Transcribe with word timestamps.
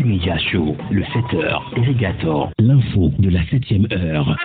Media 0.00 0.38
Show, 0.38 0.76
le 0.90 1.02
7h, 1.02 1.60
Irrigator, 1.76 2.50
l'info 2.58 3.12
de 3.18 3.28
la 3.28 3.40
7ème 3.42 3.86
heure. 3.92 4.36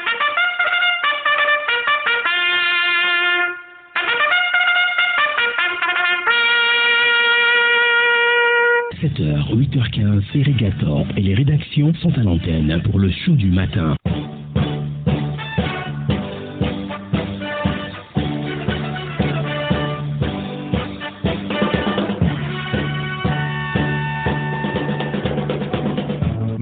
«7h, 9.02 9.56
8h15, 9.56 10.24
Irrigator 10.36 11.06
et 11.16 11.22
les 11.22 11.36
rédactions 11.36 11.94
sont 11.96 12.18
à 12.18 12.24
l'antenne 12.24 12.82
pour 12.84 13.00
le 13.00 13.10
show 13.12 13.34
du 13.34 13.50
matin. 13.50 13.97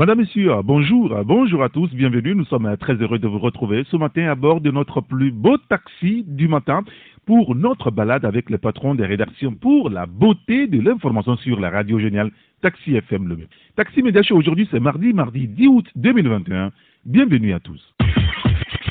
Madame, 0.05 0.20
Messieurs, 0.20 0.52
bonjour, 0.64 1.18
bonjour 1.26 1.64
à 1.64 1.70
tous, 1.70 1.91
bienvenue. 1.91 2.36
Nous 2.36 2.45
sommes 2.45 2.77
très 2.77 2.94
heureux 2.94 3.18
de 3.18 3.27
vous 3.27 3.40
retrouver 3.40 3.84
ce 3.90 3.98
matin 3.98 4.30
à 4.30 4.36
bord 4.36 4.62
de 4.62 4.70
notre 4.70 5.02
plus 5.02 5.31
beau 5.31 5.58
taxi 5.58 6.23
du 6.28 6.48
matin 6.48 6.84
pour 7.26 7.55
notre 7.55 7.90
balade 7.90 8.23
avec 8.23 8.52
le 8.52 8.59
patron 8.59 8.94
des 8.94 9.08
rédactions 9.08 9.55
pour 9.55 9.90
la 9.90 10.05
beauté 10.05 10.68
de 10.68 10.80
l'information 10.80 11.38
sur 11.38 11.59
la 11.59 11.72
radio 11.72 11.98
géniale 11.98 12.30
Taxi 12.62 12.95
FM 12.95 13.28
Le 13.30 13.48
Taxi 13.76 14.04
Média 14.04 14.22
Show 14.22 14.38
aujourd'hui, 14.38 14.68
c'est 14.70 14.80
mardi, 14.80 15.12
mardi 15.12 15.48
10 15.48 15.68
août 15.70 15.88
2021. 15.95 16.72
Bienvenue 17.08 17.53
à 17.53 17.59
tous. 17.59 17.81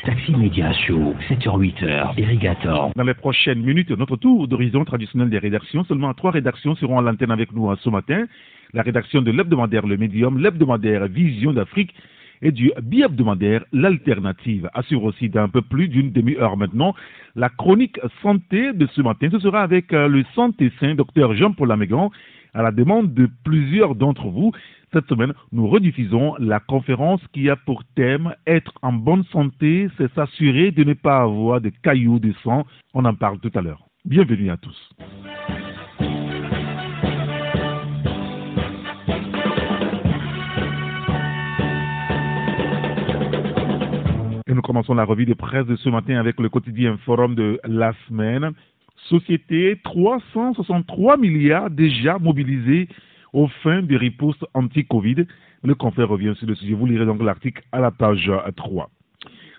Taxi 0.05 0.35
Média 0.35 0.73
Show, 0.73 1.15
7h-8h, 1.29 2.19
Irrigator. 2.19 2.91
Dans 2.93 3.03
les 3.03 3.13
prochaines 3.13 3.61
minutes, 3.61 3.89
notre 3.91 4.17
tour 4.17 4.49
d'horizon 4.49 4.83
traditionnel 4.83 5.29
des 5.29 5.39
rédactions. 5.39 5.85
Seulement 5.85 6.13
trois 6.13 6.31
rédactions 6.31 6.75
seront 6.75 6.99
à 6.99 7.01
l'antenne 7.01 7.31
avec 7.31 7.53
nous 7.53 7.73
ce 7.77 7.89
matin 7.89 8.25
la 8.75 8.81
rédaction 8.81 9.21
de 9.21 9.31
l'hebdomadaire 9.31 9.87
Le 9.87 9.95
Médium, 9.95 10.37
l'hebdomadaire 10.37 11.07
Vision 11.07 11.53
d'Afrique 11.53 11.95
et 12.41 12.51
du 12.51 12.73
bi-hebdomadaire 12.83 13.63
L'Alternative. 13.71 14.69
Assure 14.73 15.05
aussi 15.05 15.29
d'un 15.29 15.47
peu 15.47 15.61
plus 15.61 15.87
d'une 15.87 16.11
demi-heure 16.11 16.57
maintenant 16.57 16.93
la 17.35 17.47
chronique 17.47 17.97
santé 18.21 18.73
de 18.73 18.85
ce 18.87 19.01
matin. 19.01 19.29
Ce 19.31 19.39
sera 19.39 19.61
avec 19.61 19.93
euh, 19.93 20.09
le 20.09 20.25
santé 20.35 20.71
saint, 20.79 20.93
docteur 20.93 21.33
Jean-Paul 21.35 21.71
Amégan, 21.71 22.11
à 22.53 22.61
la 22.63 22.71
demande 22.71 23.13
de 23.13 23.29
plusieurs 23.45 23.95
d'entre 23.95 24.27
vous. 24.27 24.51
Cette 24.91 25.07
semaine, 25.07 25.33
nous 25.53 25.67
rediffusons 25.67 26.35
la 26.39 26.59
conférence 26.59 27.21
qui 27.33 27.49
a 27.49 27.55
pour 27.55 27.83
thème 27.95 28.35
Être 28.45 28.73
en 28.81 28.91
bonne 28.91 29.23
santé, 29.31 29.87
c'est 29.97 30.13
s'assurer 30.13 30.71
de 30.71 30.83
ne 30.83 30.93
pas 30.93 31.21
avoir 31.21 31.61
de 31.61 31.71
cailloux 31.81 32.19
de 32.19 32.33
sang. 32.43 32.65
On 32.93 33.05
en 33.05 33.15
parle 33.15 33.39
tout 33.39 33.51
à 33.55 33.61
l'heure. 33.61 33.85
Bienvenue 34.03 34.51
à 34.51 34.57
tous. 34.57 34.89
Nous 44.53 44.61
commençons 44.61 44.93
la 44.93 45.05
revue 45.05 45.25
de 45.25 45.33
presse 45.33 45.65
de 45.65 45.75
ce 45.75 45.89
matin 45.89 46.17
avec 46.17 46.39
le 46.39 46.49
quotidien 46.49 46.97
Forum 46.97 47.33
de 47.33 47.59
la 47.63 47.93
semaine. 48.07 48.51
Société, 49.09 49.79
363 49.83 51.17
milliards 51.17 51.71
déjà 51.71 52.19
mobilisés 52.19 52.87
aux 53.33 53.47
fins 53.63 53.81
des 53.81 53.97
ripostes 53.97 54.45
anti-Covid. 54.53 55.25
Le 55.63 55.73
confrère 55.73 56.09
revient 56.09 56.33
sur 56.37 56.47
le 56.47 56.53
sujet. 56.53 56.73
Vous 56.73 56.85
lirez 56.85 57.07
donc 57.07 57.23
l'article 57.23 57.63
à 57.71 57.79
la 57.79 57.89
page 57.89 58.31
3. 58.55 58.91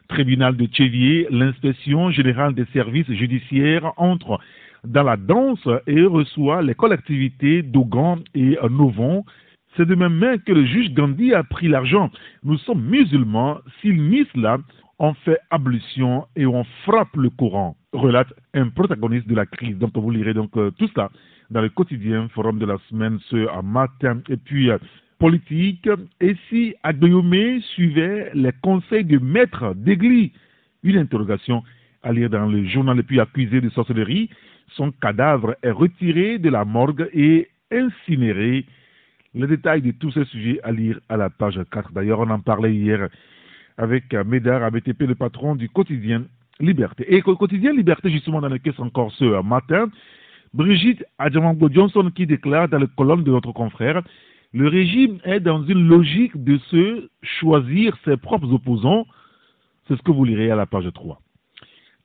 Tribunal 0.08 0.56
de 0.56 0.66
Tchévier, 0.66 1.26
l'inspection 1.30 2.12
générale 2.12 2.54
des 2.54 2.66
services 2.66 3.10
judiciaires 3.10 3.92
entre 3.96 4.38
dans 4.84 5.02
la 5.02 5.16
danse 5.16 5.68
et 5.88 6.02
reçoit 6.02 6.62
les 6.62 6.76
collectivités 6.76 7.62
d'Ogan 7.62 8.20
et 8.36 8.56
Novon 8.70 9.24
c'est 9.76 9.86
de 9.86 9.94
même 9.94 10.14
main 10.14 10.38
que 10.38 10.52
le 10.52 10.64
juge 10.64 10.92
Gandhi 10.92 11.34
a 11.34 11.42
pris 11.42 11.68
l'argent. 11.68 12.10
Nous 12.44 12.58
sommes 12.58 12.82
musulmans. 12.82 13.58
S'ils 13.80 14.00
misent 14.00 14.34
là, 14.34 14.58
on 14.98 15.12
fait 15.14 15.38
ablution 15.50 16.26
et 16.36 16.46
on 16.46 16.64
frappe 16.84 17.14
le 17.16 17.30
courant, 17.30 17.76
relate 17.92 18.32
un 18.54 18.68
protagoniste 18.68 19.28
de 19.28 19.34
la 19.34 19.46
crise. 19.46 19.76
Donc 19.78 19.90
vous 19.94 20.10
lirez 20.10 20.34
donc 20.34 20.56
euh, 20.56 20.70
tout 20.78 20.88
cela 20.88 21.10
dans 21.50 21.60
le 21.60 21.68
quotidien 21.68 22.28
forum 22.28 22.58
de 22.58 22.66
la 22.66 22.78
semaine 22.88 23.18
ce 23.28 23.62
matin. 23.62 24.20
Et 24.28 24.36
puis 24.36 24.70
euh, 24.70 24.78
politique, 25.18 25.88
et 26.20 26.36
si 26.48 26.74
Agbeyoumé 26.82 27.60
suivait 27.74 28.30
les 28.34 28.52
conseils 28.62 29.04
du 29.04 29.18
maître 29.18 29.74
d'église? 29.74 30.30
Une 30.82 30.98
interrogation 30.98 31.62
à 32.02 32.12
lire 32.12 32.30
dans 32.30 32.46
le 32.46 32.64
journal 32.64 32.98
et 32.98 33.02
puis 33.02 33.20
accusé 33.20 33.60
de 33.60 33.68
sorcellerie. 33.70 34.30
Son 34.76 34.92
cadavre 34.92 35.56
est 35.62 35.70
retiré 35.70 36.38
de 36.38 36.48
la 36.48 36.64
morgue 36.64 37.08
et 37.12 37.48
incinéré 37.70 38.64
les 39.36 39.46
détails 39.46 39.82
de 39.82 39.92
tous 39.92 40.10
ces 40.10 40.24
sujets 40.24 40.60
à 40.64 40.72
lire 40.72 40.98
à 41.08 41.16
la 41.16 41.30
page 41.30 41.60
4. 41.70 41.92
D'ailleurs, 41.92 42.20
on 42.20 42.30
en 42.30 42.40
parlait 42.40 42.74
hier 42.74 43.08
avec 43.78 44.12
Médard 44.12 44.64
ABTP, 44.64 45.02
le 45.02 45.14
patron 45.14 45.54
du 45.54 45.68
quotidien 45.68 46.24
Liberté. 46.58 47.04
Et 47.08 47.22
le 47.24 47.34
quotidien 47.34 47.72
Liberté, 47.72 48.10
justement, 48.10 48.40
dans 48.40 48.48
lequel 48.48 48.72
encore 48.78 49.12
ce 49.12 49.42
matin, 49.42 49.88
Brigitte 50.54 51.04
Adjamango 51.18 51.68
Johnson 51.70 52.10
qui 52.14 52.26
déclare 52.26 52.68
dans 52.68 52.78
le 52.78 52.86
colonne 52.86 53.22
de 53.22 53.30
notre 53.30 53.52
confrère 53.52 54.02
le 54.52 54.68
régime 54.68 55.18
est 55.24 55.40
dans 55.40 55.62
une 55.64 55.86
logique 55.86 56.42
de 56.42 56.56
se 56.70 57.08
choisir 57.22 57.94
ses 58.06 58.16
propres 58.16 58.50
opposants. 58.50 59.06
C'est 59.86 59.96
ce 59.96 60.02
que 60.02 60.12
vous 60.12 60.24
lirez 60.24 60.50
à 60.50 60.56
la 60.56 60.64
page 60.64 60.88
3. 60.94 61.20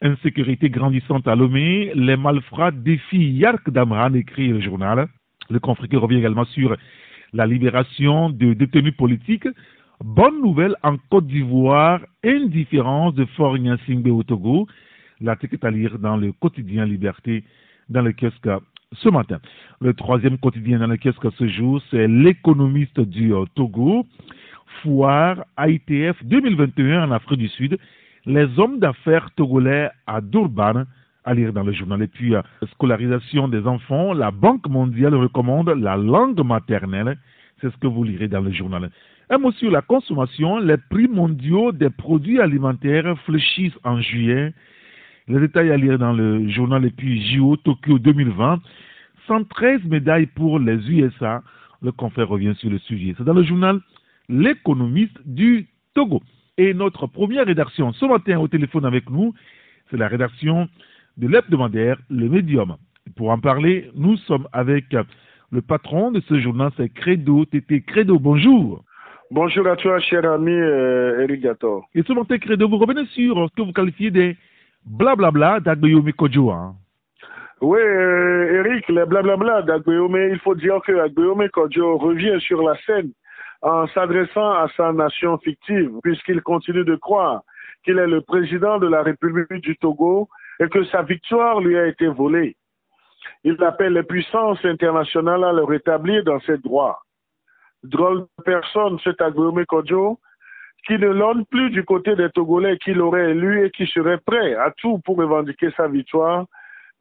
Insécurité 0.02 0.70
grandissante 0.70 1.30
à 1.30 1.36
Lomé, 1.36 1.94
les 1.96 2.18
malfrats 2.18 2.72
défient 2.72 3.32
Yark 3.32 3.70
Damran, 3.70 4.14
écrit 4.16 4.50
le 4.50 4.60
journal. 4.60 5.08
Le 5.50 5.60
qui 5.60 5.96
revient 5.96 6.18
également 6.18 6.44
sur 6.44 6.76
la 7.34 7.46
libération 7.46 8.30
de 8.30 8.54
détenus 8.54 8.96
politiques. 8.96 9.48
Bonne 10.04 10.42
nouvelle 10.42 10.76
en 10.84 10.98
Côte 11.10 11.28
d'Ivoire, 11.28 12.02
indifférence 12.24 13.14
de 13.16 13.26
Fort 13.38 13.56
Singbe 13.86 14.08
au 14.08 14.24
Togo. 14.24 14.68
L'article 15.22 15.56
est 15.56 15.66
à 15.66 15.72
lire 15.72 16.00
dans 16.00 16.18
le 16.18 16.32
quotidien 16.32 16.86
Liberté, 16.86 17.44
dans 17.90 18.02
le 18.02 18.12
kiosque 18.12 18.50
ce 18.94 19.10
matin. 19.10 19.40
Le 19.80 19.94
troisième 19.94 20.38
quotidien 20.38 20.80
dans 20.80 20.88
le 20.88 20.98
kiosque 20.98 21.32
ce 21.38 21.48
jour, 21.48 21.82
c'est 21.92 22.08
l'économiste 22.08 23.00
du 23.00 23.32
Togo. 23.56 24.06
Foire 24.82 25.46
ITF 25.60 26.24
2021 26.24 27.08
en 27.08 27.12
Afrique 27.12 27.40
du 27.40 27.48
Sud. 27.50 27.78
Les 28.26 28.48
hommes 28.58 28.80
d'affaires 28.80 29.30
togolais 29.36 29.90
à 30.08 30.22
Durban 30.22 30.86
à 31.24 31.34
lire 31.34 31.54
dans 31.54 31.64
le 31.64 31.72
journal. 31.72 32.02
Et 32.02 32.08
puis, 32.08 32.36
euh, 32.36 32.42
scolarisation 32.72 33.48
des 33.48 33.66
enfants, 33.68 34.14
la 34.14 34.32
Banque 34.32 34.68
mondiale 34.68 35.16
recommande 35.16 35.70
la 35.70 35.98
langue 35.98 36.44
maternelle. 36.44 37.18
C'est 37.60 37.72
ce 37.72 37.78
que 37.78 37.88
vous 37.88 38.04
lirez 38.04 38.28
dans 38.28 38.42
le 38.42 38.52
journal. 38.52 38.90
Un 39.30 39.38
mot 39.38 39.52
sur 39.52 39.72
la 39.72 39.82
consommation, 39.82 40.60
les 40.60 40.78
prix 40.78 41.08
mondiaux 41.08 41.72
des 41.72 41.90
produits 41.90 42.40
alimentaires 42.40 43.18
fléchissent 43.26 43.78
en 43.84 44.02
juillet. 44.02 44.54
Les 45.28 45.40
détails 45.40 45.72
à 45.72 45.78
lire 45.78 45.98
dans 46.00 46.12
le 46.12 46.50
journal 46.50 46.84
et 46.86 46.90
puis 46.90 47.22
JO 47.32 47.56
Tokyo 47.58 48.00
2020. 48.00 48.60
113 49.28 49.86
médailles 49.86 50.26
pour 50.26 50.60
les 50.60 50.78
USA. 50.90 51.44
Le 51.82 51.92
confrère 51.92 52.28
revient 52.28 52.54
sur 52.58 52.70
le 52.70 52.80
sujet. 52.80 53.14
C'est 53.18 53.24
dans 53.24 53.34
le 53.34 53.44
journal 53.44 53.80
L'économiste 54.28 55.18
du 55.26 55.68
Togo. 55.94 56.22
Et 56.58 56.74
notre 56.74 57.08
première 57.08 57.46
rédaction 57.46 57.94
ce 57.94 58.06
matin 58.06 58.40
au 58.40 58.48
téléphone 58.48 58.86
avec 58.86 59.10
nous, 59.10 59.34
c'est 59.90 59.98
la 59.98 60.08
rédaction 60.08 60.68
de 61.18 61.28
l'hebdomadaire 61.28 61.98
Le 62.10 62.30
Médium. 62.30 62.76
Pour 63.16 63.30
en 63.30 63.40
parler, 63.40 63.90
nous 63.96 64.18
sommes 64.18 64.48
avec 64.54 64.86
le 65.52 65.62
patron 65.62 66.12
de 66.12 66.22
ce 66.22 66.40
journal, 66.40 66.72
c'est 66.78 66.90
Credo 66.90 67.46
Tété. 67.46 67.82
Credo, 67.82 68.20
bonjour. 68.20 68.84
Bonjour 69.32 69.68
à 69.68 69.76
toi, 69.76 70.00
cher 70.00 70.30
ami 70.30 70.52
euh, 70.52 71.22
Eric 71.24 71.42
Gator. 71.42 71.88
Et 71.96 72.04
ce 72.04 72.14
matin, 72.14 72.38
Credo, 72.38 72.68
vous 72.68 72.78
revenez 72.78 73.06
sur 73.08 73.50
ce 73.50 73.56
que 73.56 73.62
vous 73.62 73.74
qualifiez 73.74 74.12
des 74.12 74.38
blablabla 74.86 75.60
d'Agbeyomi 75.60 76.14
Kojo. 76.14 76.52
Hein? 76.52 76.76
Oui, 77.62 77.80
euh, 77.80 78.64
Eric, 78.66 78.88
les 78.90 79.06
blablabla 79.06 79.62
d'Agbeyomi, 79.64 80.32
il 80.32 80.40
faut 80.40 80.56
dire 80.56 80.82
que 80.86 80.94
Agbeyomi 80.94 81.50
Kojo 81.50 81.98
revient 81.98 82.40
sur 82.42 82.62
la 82.62 82.76
scène 82.86 83.12
en 83.62 83.88
s'adressant 83.88 84.52
à 84.52 84.68
sa 84.76 84.92
nation 84.92 85.38
fictive, 85.38 85.92
puisqu'il 86.04 86.42
continue 86.42 86.84
de 86.84 86.96
croire 86.96 87.42
qu'il 87.84 87.98
est 87.98 88.08
le 88.08 88.22
président 88.22 88.80
de 88.80 88.88
la 88.88 89.04
République 89.04 89.62
du 89.62 89.78
Togo 89.78 90.28
et 90.62 90.70
que 90.70 90.86
sa 90.86 91.02
victoire 91.02 91.60
lui 91.60 91.78
a 91.78 91.88
été 91.88 92.08
volée. 92.08 92.56
Il 93.44 93.62
appelle 93.64 93.94
les 93.94 94.04
puissances 94.04 94.64
internationales 94.64 95.44
à 95.44 95.52
le 95.52 95.64
rétablir 95.64 96.24
dans 96.24 96.40
ses 96.42 96.58
droits. 96.60 97.00
Drôle 97.84 98.22
de 98.22 98.44
personne, 98.46 99.00
cet 99.04 99.22
Agbeome 99.22 99.66
Kodjo, 99.66 100.20
qui 100.86 100.94
ne 100.94 101.08
l'onne 101.08 101.46
plus 101.48 101.72
du 101.72 101.84
côté 101.84 102.16
des 102.16 102.30
Togolais 102.30 102.78
qu'il 102.78 103.02
aurait 103.02 103.32
élu 103.32 103.66
et 103.66 103.72
qui 103.72 103.88
serait 103.88 104.20
prêt 104.20 104.54
à 104.56 104.72
tout 104.78 105.00
pour 105.00 105.18
revendiquer 105.18 105.72
sa 105.76 105.88
victoire, 105.88 106.46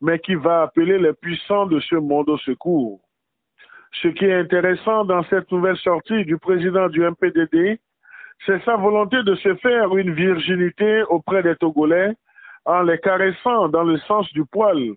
mais 0.00 0.18
qui 0.18 0.34
va 0.34 0.62
appeler 0.62 0.98
les 0.98 1.12
puissants 1.12 1.66
de 1.66 1.80
ce 1.80 1.96
monde 1.96 2.30
au 2.30 2.38
secours. 2.38 3.00
Ce 4.02 4.08
qui 4.08 4.24
est 4.24 4.40
intéressant 4.40 5.04
dans 5.04 5.22
cette 5.24 5.50
nouvelle 5.52 5.76
sortie 5.78 6.24
du 6.24 6.38
président 6.38 6.88
du 6.88 7.02
MPDD, 7.02 7.78
c'est 8.46 8.64
sa 8.64 8.76
volonté 8.76 9.22
de 9.22 9.34
se 9.34 9.54
faire 9.56 9.94
une 9.96 10.14
virginité 10.14 11.02
auprès 11.10 11.42
des 11.42 11.56
Togolais 11.56 12.14
en 12.64 12.82
les 12.82 12.98
caressant 12.98 13.68
dans 13.68 13.84
le 13.84 13.98
sens 14.00 14.30
du 14.32 14.44
poil, 14.44 14.94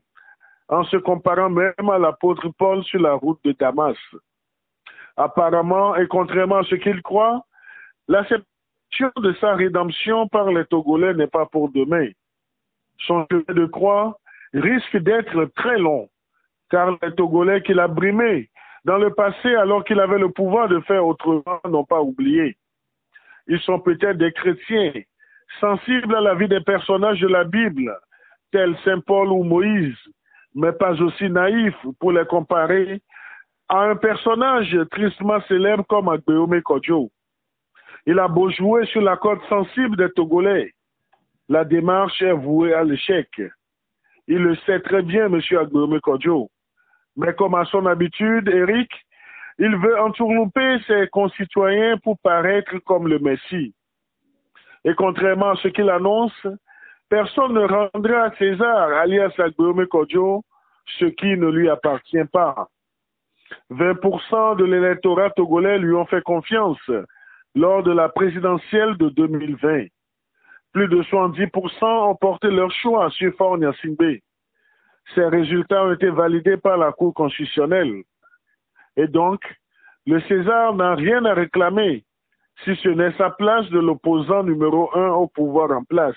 en 0.70 0.84
se 0.86 0.98
comparant 0.98 1.50
même 1.50 1.90
à 1.92 1.98
l'apôtre 1.98 2.50
Paul 2.58 2.84
sur 2.84 3.02
la 3.02 3.14
route 3.14 3.40
de 3.44 3.52
Damas. 3.54 3.98
Apparemment, 5.18 5.96
et 5.96 6.08
contrairement 6.08 6.58
à 6.58 6.64
ce 6.64 6.76
qu'il 6.76 7.02
croit, 7.02 7.46
l'acceptation 8.08 9.12
de 9.18 9.34
sa 9.34 9.54
rédemption 9.54 10.28
par 10.28 10.50
les 10.52 10.66
Togolais 10.66 11.14
n'est 11.14 11.28
pas 11.28 11.46
pour 11.46 11.70
demain. 11.72 12.10
Son 13.06 13.26
chemin 13.30 13.44
de 13.50 13.66
croix 13.66 14.18
risque 14.54 14.98
d'être 14.98 15.46
très 15.56 15.78
long, 15.78 16.10
car 16.70 16.98
les 17.02 17.14
Togolais 17.16 17.62
qu'il 17.62 17.80
a 17.80 17.88
brimés 17.88 18.50
dans 18.86 18.98
le 18.98 19.14
passé, 19.14 19.56
alors 19.56 19.84
qu'il 19.84 20.00
avait 20.00 20.20
le 20.20 20.30
pouvoir 20.30 20.68
de 20.68 20.80
faire 20.82 21.06
autrement, 21.06 21.62
n'ont 21.66 21.86
pas 21.86 22.02
oublié. 22.02 22.58
Ils 23.48 23.60
sont 23.62 23.80
peut-être 23.80 24.18
des 24.18 24.32
chrétiens, 24.34 24.92
sensibles 25.60 26.16
à 26.16 26.22
la 26.22 26.36
vie 26.36 26.48
des 26.48 26.62
personnages 26.62 27.20
de 27.20 27.28
la 27.28 27.44
Bible, 27.44 27.96
tels 28.52 28.76
Saint 28.84 29.00
Paul 29.00 29.30
ou 29.30 29.44
Moïse, 29.44 29.98
mais 30.56 30.72
pas 30.72 31.00
aussi 31.02 31.30
naïfs 31.30 31.86
pour 32.00 32.12
les 32.12 32.26
comparer 32.26 33.02
à 33.70 33.82
un 33.90 33.96
personnage 33.96 34.78
tristement 34.92 35.42
célèbre 35.48 35.86
comme 35.88 36.10
Agbeome 36.10 36.62
Kodjo. 36.62 37.10
Il 38.06 38.20
a 38.20 38.28
beau 38.28 38.50
jouer 38.50 38.86
sur 38.88 39.02
la 39.02 39.18
corde 39.18 39.44
sensible 39.48 39.98
des 39.98 40.12
Togolais. 40.12 40.74
La 41.50 41.64
démarche 41.64 42.22
est 42.22 42.34
vouée 42.34 42.74
à 42.74 42.84
l'échec. 42.84 43.30
Il 44.28 44.38
le 44.38 44.56
sait 44.66 44.80
très 44.82 45.02
bien, 45.02 45.26
M. 45.26 45.40
Agbeome 45.58 46.00
Kodjo. 46.02 46.50
Mais 47.16 47.34
comme 47.34 47.56
à 47.56 47.66
son 47.66 47.86
habitude, 47.86 48.50
Eric, 48.50 48.92
il 49.60 49.76
veut 49.78 50.00
entourlouper 50.00 50.80
ses 50.88 51.08
concitoyens 51.08 51.98
pour 51.98 52.18
paraître 52.20 52.78
comme 52.86 53.08
le 53.08 53.20
Messie. 53.20 53.74
Et 54.86 54.94
contrairement 54.96 55.52
à 55.52 55.56
ce 55.56 55.68
qu'il 55.70 55.90
annonce, 55.90 56.48
personne 57.10 57.54
ne 57.54 57.66
rendra 57.66 58.24
à 58.24 58.36
César, 58.36 58.90
alias 58.94 59.34
Agbeome 59.38 59.88
Kodjo, 59.88 60.44
ce 61.00 61.06
qui 61.06 61.38
ne 61.38 61.50
lui 61.50 61.70
appartient 61.70 62.26
pas. 62.32 62.68
20% 63.72 64.58
de 64.58 64.66
l'électorat 64.66 65.30
togolais 65.32 65.78
lui 65.78 65.94
ont 65.94 66.06
fait 66.06 66.24
confiance 66.24 66.80
lors 67.56 67.84
de 67.84 67.92
la 67.92 68.10
présidentielle 68.10 68.98
de 68.98 69.10
2020. 69.10 69.86
Plus 70.74 70.88
de 70.88 71.04
70% 71.04 72.10
ont 72.10 72.16
porté 72.16 72.50
leur 72.50 72.72
choix 72.72 73.10
sur 73.12 73.34
Faure 73.36 73.58
Nyasingbe. 73.58 74.18
Ces 75.14 75.26
résultats 75.26 75.86
ont 75.86 75.94
été 75.94 76.10
validés 76.10 76.58
par 76.58 76.78
la 76.78 76.92
Cour 76.92 77.14
constitutionnelle. 77.14 78.04
Et 78.98 79.08
donc, 79.08 79.42
le 80.08 80.20
César 80.22 80.74
n'a 80.74 80.96
rien 80.96 81.24
à 81.26 81.34
réclamer 81.34 82.04
si 82.64 82.76
ce 82.78 82.90
n'est 82.90 83.12
sa 83.14 83.30
place 83.32 83.70
de 83.70 83.80
l'opposant 83.80 84.44
numéro 84.44 84.90
un 84.96 85.10
au 85.10 85.28
pouvoir 85.28 85.72
en 85.72 85.84
place. 85.84 86.16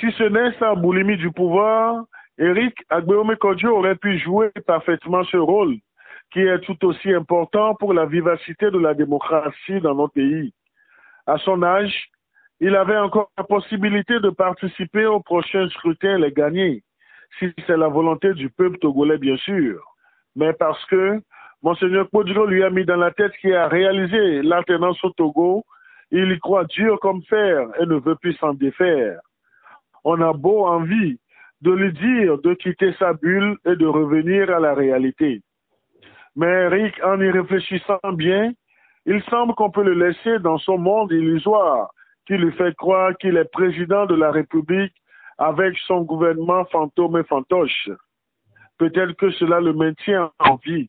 Si 0.00 0.10
ce 0.12 0.24
n'est 0.24 0.52
sa 0.58 0.74
boulimie 0.74 1.16
du 1.16 1.30
pouvoir, 1.30 2.04
Eric 2.38 2.74
Agbeome 2.88 3.36
Kodjo 3.36 3.76
aurait 3.76 3.96
pu 3.96 4.18
jouer 4.18 4.50
parfaitement 4.66 5.24
ce 5.24 5.36
rôle 5.36 5.76
qui 6.32 6.40
est 6.40 6.60
tout 6.60 6.82
aussi 6.86 7.12
important 7.12 7.74
pour 7.74 7.92
la 7.92 8.06
vivacité 8.06 8.70
de 8.70 8.78
la 8.78 8.94
démocratie 8.94 9.80
dans 9.80 9.94
nos 9.94 10.08
pays. 10.08 10.52
À 11.26 11.36
son 11.38 11.62
âge, 11.62 12.08
il 12.60 12.74
avait 12.74 12.96
encore 12.96 13.30
la 13.36 13.44
possibilité 13.44 14.18
de 14.20 14.30
participer 14.30 15.04
au 15.04 15.20
prochain 15.20 15.68
scrutin 15.68 16.16
et 16.16 16.20
les 16.20 16.32
gagner, 16.32 16.82
si 17.38 17.52
c'est 17.66 17.76
la 17.76 17.88
volonté 17.88 18.32
du 18.34 18.48
peuple 18.48 18.78
togolais, 18.78 19.18
bien 19.18 19.36
sûr. 19.36 19.82
Mais 20.36 20.52
parce 20.54 20.82
que 20.86 21.20
Monseigneur 21.62 22.10
Kodjo 22.10 22.46
lui 22.46 22.64
a 22.64 22.70
mis 22.70 22.84
dans 22.84 22.96
la 22.96 23.12
tête 23.12 23.32
qu'il 23.40 23.54
a 23.54 23.68
réalisé 23.68 24.42
l'alternance 24.42 25.02
au 25.04 25.10
Togo, 25.10 25.64
il 26.10 26.32
y 26.32 26.38
croit 26.40 26.64
dur 26.64 26.98
comme 27.00 27.22
fer 27.22 27.68
et 27.80 27.86
ne 27.86 27.94
veut 27.96 28.16
plus 28.16 28.34
s'en 28.34 28.52
défaire. 28.52 29.20
On 30.04 30.20
a 30.20 30.32
beau 30.32 30.66
envie 30.66 31.18
de 31.60 31.70
lui 31.70 31.92
dire 31.92 32.38
de 32.38 32.54
quitter 32.54 32.92
sa 32.98 33.12
bulle 33.12 33.56
et 33.64 33.76
de 33.76 33.86
revenir 33.86 34.50
à 34.50 34.58
la 34.58 34.74
réalité. 34.74 35.40
Mais 36.34 36.46
Eric, 36.46 36.94
en 37.04 37.20
y 37.20 37.30
réfléchissant 37.30 38.00
bien, 38.14 38.52
il 39.06 39.22
semble 39.24 39.54
qu'on 39.54 39.70
peut 39.70 39.84
le 39.84 39.94
laisser 39.94 40.40
dans 40.40 40.58
son 40.58 40.78
monde 40.78 41.12
illusoire 41.12 41.90
qui 42.26 42.34
lui 42.34 42.52
fait 42.52 42.74
croire 42.76 43.16
qu'il 43.18 43.36
est 43.36 43.50
président 43.52 44.06
de 44.06 44.14
la 44.14 44.30
République 44.30 44.94
avec 45.38 45.76
son 45.86 46.02
gouvernement 46.02 46.64
fantôme 46.66 47.18
et 47.18 47.24
fantoche. 47.24 47.88
Peut-être 48.78 49.12
que 49.12 49.30
cela 49.32 49.60
le 49.60 49.72
maintient 49.72 50.32
en 50.40 50.56
vie. 50.56 50.88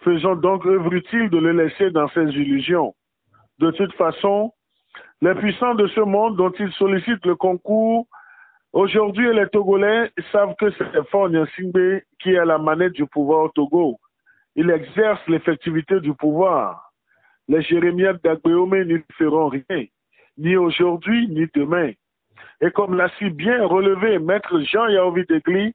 Faisons 0.00 0.36
donc 0.36 0.64
œuvre 0.66 0.92
utile 0.92 1.30
de 1.30 1.38
le 1.38 1.52
laisser 1.52 1.90
dans 1.90 2.08
ses 2.08 2.28
illusions. 2.30 2.94
De 3.58 3.70
toute 3.72 3.92
façon, 3.94 4.52
les 5.20 5.34
puissants 5.34 5.74
de 5.74 5.88
ce 5.88 6.00
monde 6.00 6.36
dont 6.36 6.52
il 6.58 6.72
sollicite 6.72 7.24
le 7.26 7.34
concours, 7.34 8.06
aujourd'hui 8.72 9.32
les 9.34 9.48
Togolais 9.48 10.10
savent 10.32 10.54
que 10.58 10.70
c'est 10.72 11.08
Fort 11.10 11.28
Nyasingbe 11.28 12.00
qui 12.20 12.30
est 12.30 12.44
la 12.44 12.58
manette 12.58 12.92
du 12.92 13.06
pouvoir 13.06 13.44
au 13.44 13.48
Togo 13.48 13.98
il 14.58 14.70
exerce 14.70 15.20
l'effectivité 15.28 16.00
du 16.00 16.12
pouvoir. 16.14 16.90
Les 17.46 17.62
jérémiades 17.62 18.20
d'Agbeome 18.24 18.82
n'y 18.82 18.98
feront 19.16 19.46
rien, 19.46 19.84
ni 20.36 20.56
aujourd'hui, 20.56 21.28
ni 21.28 21.46
demain. 21.54 21.92
Et 22.60 22.72
comme 22.72 22.96
l'a 22.96 23.08
si 23.18 23.30
bien 23.30 23.64
relevé 23.64 24.18
Maître 24.18 24.58
Jean 24.62 24.88
Yaovi 24.88 25.24
Degli, 25.26 25.72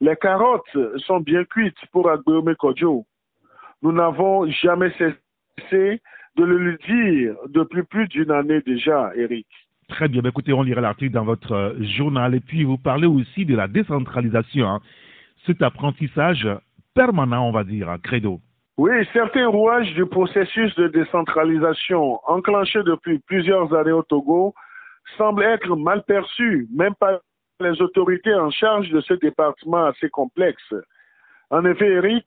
les 0.00 0.16
carottes 0.16 0.76
sont 1.06 1.20
bien 1.20 1.44
cuites 1.44 1.78
pour 1.92 2.10
Agbeome 2.10 2.56
Kodjo. 2.56 3.06
Nous 3.84 3.92
n'avons 3.92 4.50
jamais 4.50 4.90
cessé 4.92 6.00
de 6.36 6.42
le 6.42 6.56
lui 6.56 6.78
dire 6.88 7.36
depuis 7.48 7.82
plus 7.82 8.08
d'une 8.08 8.30
année 8.30 8.62
déjà, 8.62 9.12
Eric. 9.14 9.46
Très 9.88 10.08
bien. 10.08 10.22
Ben, 10.22 10.30
écoutez, 10.30 10.54
on 10.54 10.62
lira 10.62 10.80
l'article 10.80 11.12
dans 11.12 11.24
votre 11.24 11.52
euh, 11.52 11.74
journal. 11.82 12.34
Et 12.34 12.40
puis, 12.40 12.64
vous 12.64 12.78
parlez 12.78 13.06
aussi 13.06 13.44
de 13.44 13.54
la 13.54 13.68
décentralisation. 13.68 14.66
Hein. 14.66 14.80
Cet 15.44 15.60
apprentissage 15.60 16.48
permanent, 16.94 17.46
on 17.46 17.52
va 17.52 17.62
dire, 17.62 17.90
un 17.90 17.98
credo. 17.98 18.40
Oui, 18.78 18.90
certains 19.12 19.48
rouages 19.48 19.92
du 19.92 20.06
processus 20.06 20.74
de 20.76 20.88
décentralisation 20.88 22.18
enclenché 22.26 22.82
depuis 22.84 23.18
plusieurs 23.18 23.72
années 23.74 23.92
au 23.92 24.02
Togo 24.02 24.54
semblent 25.18 25.44
être 25.44 25.76
mal 25.76 26.02
perçus, 26.04 26.66
même 26.74 26.94
par 26.94 27.20
les 27.60 27.80
autorités 27.82 28.34
en 28.34 28.50
charge 28.50 28.88
de 28.88 29.02
ce 29.02 29.12
département 29.14 29.84
assez 29.84 30.08
complexe. 30.08 30.74
En 31.50 31.66
effet, 31.66 31.88
Eric, 31.88 32.24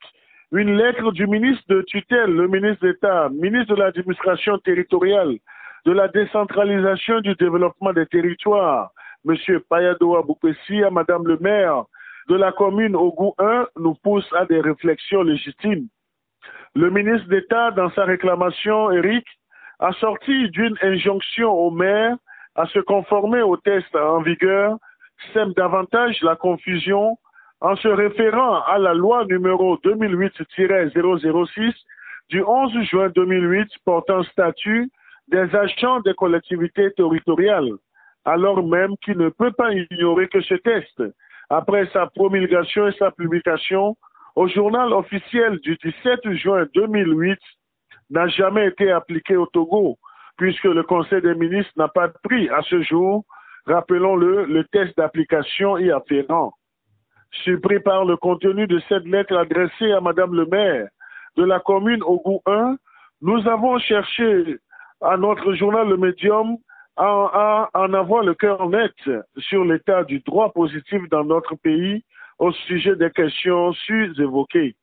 une 0.52 0.78
lettre 0.78 1.12
du 1.12 1.28
ministre 1.28 1.64
de 1.68 1.82
tutelle, 1.82 2.32
le 2.32 2.48
ministre 2.48 2.86
d'État, 2.86 3.30
ministre 3.30 3.76
de 3.76 3.82
l'administration 3.82 4.58
territoriale, 4.60 5.38
de 5.86 5.92
la 5.92 6.08
décentralisation 6.08 7.20
du 7.20 7.36
développement 7.36 7.94
des 7.94 8.06
territoires, 8.06 8.92
M. 9.28 9.36
Payado 9.70 10.16
Aboupessi, 10.16 10.84
à 10.84 10.90
Madame 10.90 11.28
le 11.28 11.38
maire, 11.38 11.84
de 12.30 12.36
la 12.36 12.52
commune 12.52 12.94
goût 12.94 13.34
1 13.40 13.68
nous 13.78 13.96
pousse 13.96 14.28
à 14.34 14.46
des 14.46 14.62
réflexions 14.62 15.24
légitimes. 15.24 15.88
Le 16.76 16.90
ministre 16.90 17.28
d'État, 17.28 17.72
dans 17.72 17.90
sa 17.92 18.06
réclamation, 18.06 18.92
Eric, 18.92 19.26
a 19.80 19.92
sorti 19.94 20.50
d'une 20.50 20.78
injonction 20.82 21.52
au 21.52 21.72
maire 21.72 22.16
à 22.56 22.66
se 22.68 22.80
conformer 22.80 23.42
aux 23.42 23.58
tests 23.58 23.96
en 23.96 24.22
vigueur, 24.22 24.78
sème 25.34 25.54
davantage 25.54 26.22
la 26.22 26.36
confusion 26.36 27.18
en 27.62 27.76
se 27.76 27.88
référant 27.88 28.62
à 28.64 28.78
la 28.78 28.94
loi 28.94 29.26
numéro 29.26 29.78
2008-006 29.78 31.74
du 32.30 32.44
11 32.44 32.84
juin 32.84 33.10
2008 33.10 33.68
portant 33.86 34.24
statut 34.24 34.90
des 35.28 35.56
agents 35.56 36.00
des 36.02 36.14
collectivités 36.14 36.92
territoriales, 36.94 37.72
alors 38.26 38.66
même 38.66 38.96
qu'il 39.04 39.18
ne 39.18 39.30
peut 39.30 39.52
pas 39.52 39.74
ignorer 39.74 40.28
que 40.28 40.42
ce 40.42 40.56
test 40.56 41.02
après 41.50 41.88
sa 41.94 42.08
promulgation 42.08 42.88
et 42.88 42.94
sa 42.94 43.12
publication 43.12 43.96
au 44.36 44.48
journal 44.48 44.94
officiel 44.94 45.60
du 45.60 45.78
17 45.84 46.34
juin 46.34 46.66
2008 46.76 47.40
n'a 48.10 48.28
jamais 48.28 48.68
été 48.68 48.92
appliqué 48.92 49.36
au 49.36 49.48
Togo, 49.48 49.98
puisque 50.38 50.66
le 50.66 50.84
Conseil 50.84 51.22
des 51.22 51.36
ministres 51.36 51.74
n'a 51.76 51.88
pas 51.88 52.10
pris 52.24 52.48
à 52.50 52.62
ce 52.62 52.82
jour, 52.84 53.26
rappelons-le, 53.66 54.46
le 54.46 54.64
test 54.66 54.96
d'application 54.96 55.78
y 55.78 55.92
afférent. 55.92 56.54
Surpris 57.32 57.80
par 57.80 58.06
le 58.06 58.18
contenu 58.18 58.68
de 58.68 58.80
cette 58.88 59.06
lettre 59.06 59.36
adressée 59.36 59.92
à 59.92 60.02
Madame 60.02 60.34
le 60.34 60.46
maire 60.46 60.88
de 61.36 61.44
la 61.44 61.60
commune 61.60 62.00
goût 62.00 62.42
1, 62.46 62.78
nous 63.22 63.48
avons 63.48 63.78
cherché 63.80 64.58
à 65.02 65.18
notre 65.18 65.54
journal 65.54 65.88
Le 65.88 65.98
Médium 65.98 66.58
à, 66.96 67.70
en 67.74 67.94
avoir 67.94 68.24
le 68.24 68.34
cœur 68.34 68.70
net 68.70 68.94
sur 69.38 69.64
l'état 69.64 70.04
du 70.04 70.20
droit 70.20 70.52
positif 70.52 71.02
dans 71.10 71.24
notre 71.24 71.56
pays 71.56 72.04
au 72.40 72.52
sujet 72.52 72.96
des 72.96 73.12
questions 73.12 73.74
sus-évoquées. 73.74 74.76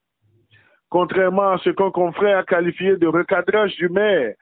Contrairement 0.91 1.51
à 1.51 1.59
ce 1.59 1.71
qu'un 1.71 1.91
confrère 1.91 2.39
a 2.39 2.45
qualifié 2.45 2.97
de 2.97 3.07
recadrage 3.09 3.75
du 3.77 3.89
maire 3.89 4.35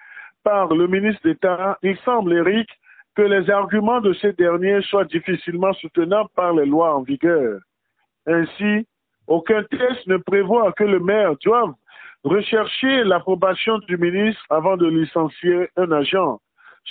par 0.44 0.68
le 0.74 0.86
ministre 0.86 1.22
d'État, 1.24 1.78
il 1.82 1.96
semble, 1.98 2.34
Eric, 2.34 2.68
que 3.14 3.22
les 3.22 3.48
arguments 3.50 4.00
de 4.00 4.12
ces 4.14 4.32
derniers 4.32 4.82
soient 4.82 5.04
difficilement 5.04 5.72
soutenables 5.74 6.30
par 6.34 6.52
les 6.52 6.66
lois 6.66 6.96
en 6.96 7.02
vigueur. 7.02 7.60
Ainsi, 8.26 8.86
aucun 9.26 9.62
test 9.64 10.06
ne 10.06 10.16
prévoit 10.16 10.72
que 10.72 10.84
le 10.84 11.00
maire 11.00 11.34
doive 11.44 11.72
rechercher 12.24 13.04
l'approbation 13.04 13.78
du 13.88 13.96
ministre 13.96 14.42
avant 14.50 14.76
de 14.76 14.86
licencier 14.86 15.68
un 15.76 15.90
agent 15.90 16.38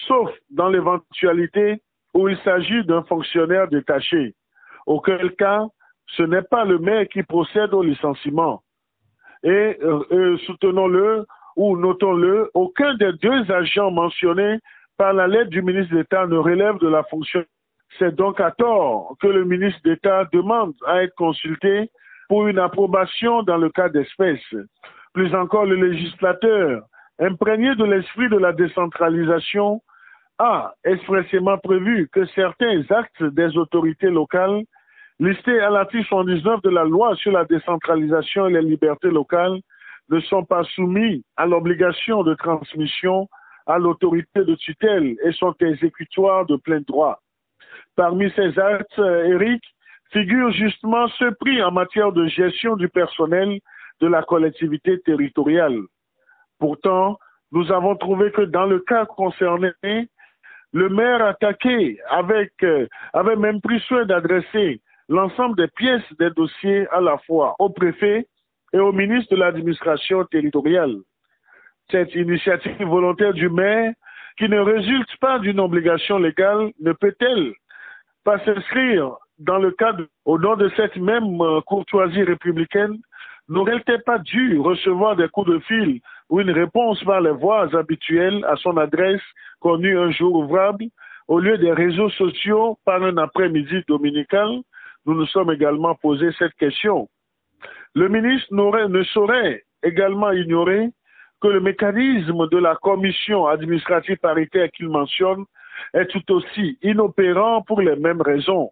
sauf 0.08 0.30
dans 0.50 0.70
l'éventualité 0.70 1.82
où 2.14 2.28
il 2.28 2.38
s'agit 2.40 2.84
d'un 2.86 3.04
fonctionnaire 3.04 3.68
détaché, 3.68 4.36
auquel 4.86 5.36
cas 5.36 5.66
ce 6.08 6.24
n'est 6.24 6.42
pas 6.42 6.66
le 6.66 6.78
maire 6.78 7.08
qui 7.08 7.24
procède 7.24 7.74
au 7.74 7.84
licenciement. 7.84 8.62
Et, 9.44 9.78
euh, 9.82 10.04
euh, 10.12 10.38
soutenons-le, 10.46 11.26
où, 11.56 11.78
notons-le, 11.78 12.50
aucun 12.54 12.94
des 12.96 13.14
deux 13.14 13.52
agents 13.52 13.92
mentionnés 13.92 14.60
par 14.98 15.14
la 15.14 15.28
lettre 15.28 15.50
du 15.50 15.62
ministre 15.62 15.96
d'État 15.96 16.28
ne 16.28 16.38
relève 16.38 16.78
de 16.80 16.88
la 16.88 17.04
fonction. 17.04 17.44
C'est 18.00 18.16
donc 18.16 18.40
à 18.40 18.52
tort 18.52 19.16
que 19.22 19.28
le 19.28 19.46
ministre 19.46 19.82
d'État 19.84 20.26
demande 20.32 20.74
à 20.88 21.04
être 21.04 21.16
consulté 21.16 21.90
pour 22.30 22.48
une 22.48 22.60
approbation 22.60 23.44
dans 23.44 23.58
le 23.58 23.70
cas 23.70 23.90
d'espèces. 23.90 24.56
Plus 25.14 25.34
encore, 25.36 25.66
le 25.66 25.76
législateur, 25.76 26.84
imprégné 27.20 27.76
de 27.76 27.84
l'esprit 27.84 28.30
de 28.30 28.38
la 28.38 28.54
décentralisation, 28.54 29.82
a 30.40 30.74
expressément 30.86 31.58
prévu 31.58 32.10
que 32.12 32.26
certains 32.28 32.84
actes 32.90 33.24
des 33.24 33.58
autorités 33.58 34.10
locales 34.10 34.64
listés 35.20 35.60
à 35.60 35.70
l'article 35.70 36.06
79 36.06 36.64
de 36.64 36.70
la 36.70 36.84
loi 36.84 37.16
sur 37.16 37.32
la 37.32 37.46
décentralisation 37.46 38.48
et 38.48 38.54
les 38.54 38.62
libertés 38.64 39.12
locales 39.12 39.60
ne 40.10 40.20
sont 40.22 40.44
pas 40.44 40.64
soumis 40.64 41.24
à 41.38 41.46
l'obligation 41.46 42.24
de 42.24 42.34
transmission 42.34 43.30
à 43.68 43.78
l'autorité 43.78 44.44
de 44.44 44.56
tutelle 44.56 45.16
et 45.24 45.32
sont 45.34 45.54
exécutoires 45.60 46.46
de 46.48 46.56
plein 46.56 46.82
droit. 46.82 47.20
Parmi 48.02 48.32
ces 48.32 48.58
actes, 48.58 48.98
Eric, 48.98 49.62
figure 50.12 50.52
justement 50.54 51.08
ce 51.20 51.26
prix 51.36 51.62
en 51.62 51.70
matière 51.70 52.12
de 52.12 52.26
gestion 52.26 52.76
du 52.76 52.90
personnel 52.90 53.60
de 54.00 54.08
la 54.08 54.24
collectivité 54.24 55.00
territoriale. 55.02 55.78
Pourtant, 56.58 57.20
nous 57.52 57.72
avons 57.72 57.96
trouvé 57.96 58.32
que 58.32 58.42
dans 58.42 58.66
le 58.66 58.80
cas 58.80 59.06
concerné, 59.06 59.72
le 60.74 60.90
maire 60.90 61.24
attaqué 61.24 62.00
euh, 62.12 62.88
avait 63.14 63.36
même 63.36 63.62
pris 63.62 63.80
soin 63.82 64.04
d'adresser 64.06 64.82
l'ensemble 65.08 65.56
des 65.56 65.68
pièces 65.68 66.12
des 66.18 66.32
dossiers 66.32 66.88
à 66.88 67.02
la 67.02 67.20
fois 67.20 67.56
au 67.60 67.70
préfet 67.70 68.26
et 68.74 68.80
au 68.80 68.92
ministre 68.92 69.36
de 69.36 69.40
l'administration 69.40 70.26
territoriale. 70.26 70.96
Cette 71.92 72.16
initiative 72.16 72.84
volontaire 72.84 73.34
du 73.34 73.48
maire, 73.48 73.94
qui 74.40 74.50
ne 74.50 74.60
résulte 74.60 75.16
pas 75.20 75.38
d'une 75.38 75.60
obligation 75.60 76.18
légale, 76.18 76.72
ne 76.80 76.94
peut-elle 76.94 77.54
pas 78.24 78.40
s'inscrire 78.46 79.16
dans 79.40 79.58
le 79.58 79.72
cadre, 79.72 80.06
au 80.26 80.38
nom 80.38 80.56
de 80.56 80.70
cette 80.76 80.98
même 80.98 81.42
euh, 81.42 81.62
courtoisie 81.62 82.24
républicaine, 82.24 83.00
n'aurait-elle 83.50 84.04
pas 84.04 84.20
dû 84.20 84.60
recevoir 84.60 85.16
des 85.16 85.28
coups 85.30 85.50
de 85.50 85.60
fil 85.60 86.00
ou 86.30 86.40
une 86.40 86.52
réponse 86.52 87.04
par 87.04 87.22
les 87.22 87.32
voies 87.32 87.76
habituelles 87.76 88.46
à 88.48 88.56
son 88.58 88.78
adresse 88.78 89.22
connue 89.60 89.98
un 89.98 90.12
jour 90.12 90.36
ouvrable, 90.36 90.86
au 91.28 91.40
lieu 91.40 91.58
des 91.58 91.72
réseaux 91.72 92.10
sociaux 92.12 92.78
par 92.86 93.04
un 93.04 93.18
après-midi 93.18 93.84
dominical? 93.88 94.62
Nous 95.06 95.16
nous 95.16 95.26
sommes 95.28 95.52
également 95.52 95.96
posé 95.96 96.30
cette 96.38 96.54
question. 96.54 97.10
Le 97.96 98.08
ministre 98.08 98.54
ne 98.54 99.04
saurait 99.04 99.64
également 99.84 100.32
ignorer 100.32 100.90
que 101.42 101.48
le 101.48 101.60
mécanisme 101.60 102.48
de 102.50 102.58
la 102.58 102.76
commission 102.76 103.48
administrative 103.48 104.18
paritaire 104.18 104.70
qu'il 104.72 104.90
mentionne 104.90 105.46
est 105.94 106.08
tout 106.08 106.32
aussi 106.32 106.78
inopérant 106.82 107.62
pour 107.62 107.82
les 107.82 107.96
mêmes 107.96 108.22
raisons. 108.22 108.72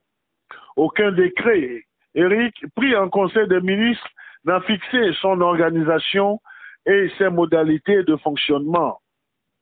Aucun 0.75 1.11
décret, 1.11 1.83
Eric, 2.15 2.55
pris 2.75 2.95
en 2.95 3.09
Conseil 3.09 3.47
des 3.47 3.61
ministres, 3.61 4.07
n'a 4.45 4.61
fixé 4.61 5.11
son 5.21 5.41
organisation 5.41 6.39
et 6.85 7.11
ses 7.17 7.29
modalités 7.29 8.03
de 8.03 8.15
fonctionnement. 8.15 8.99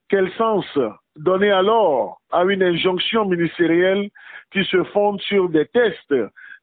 Quel 0.09 0.31
sens 0.33 0.65
donner 1.15 1.51
alors 1.51 2.21
à 2.31 2.43
une 2.45 2.63
injonction 2.63 3.25
ministérielle 3.25 4.09
qui 4.51 4.63
se 4.65 4.83
fonde 4.85 5.19
sur 5.21 5.49
des 5.49 5.65
tests 5.67 6.15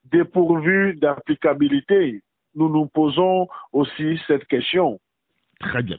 dépourvus 0.05 0.95
d'applicabilité? 0.95 2.23
Nous 2.55 2.69
nous 2.69 2.87
posons 2.87 3.49
aussi 3.73 4.21
cette 4.27 4.47
question. 4.47 5.01
Très 5.61 5.83
bien. 5.83 5.99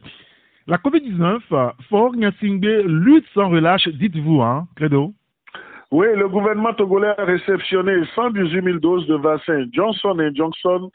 La 0.68 0.78
COVID-19, 0.80 1.74
Fort 1.90 2.16
Nyasingbe 2.16 2.88
lutte 2.88 3.28
sans 3.36 3.50
relâche, 3.50 3.88
dites-vous, 3.88 4.42
hein, 4.42 4.68
Credo 4.76 5.14
Oui, 5.92 6.08
le 6.16 6.28
gouvernement 6.28 6.74
togolais 6.74 7.14
a 7.20 7.24
réceptionné 7.24 8.04
118 8.16 8.64
000 8.64 8.80
doses 8.80 9.06
de 9.06 9.14
vaccin 9.14 9.66
Johnson 9.72 10.18
Johnson 10.34 10.90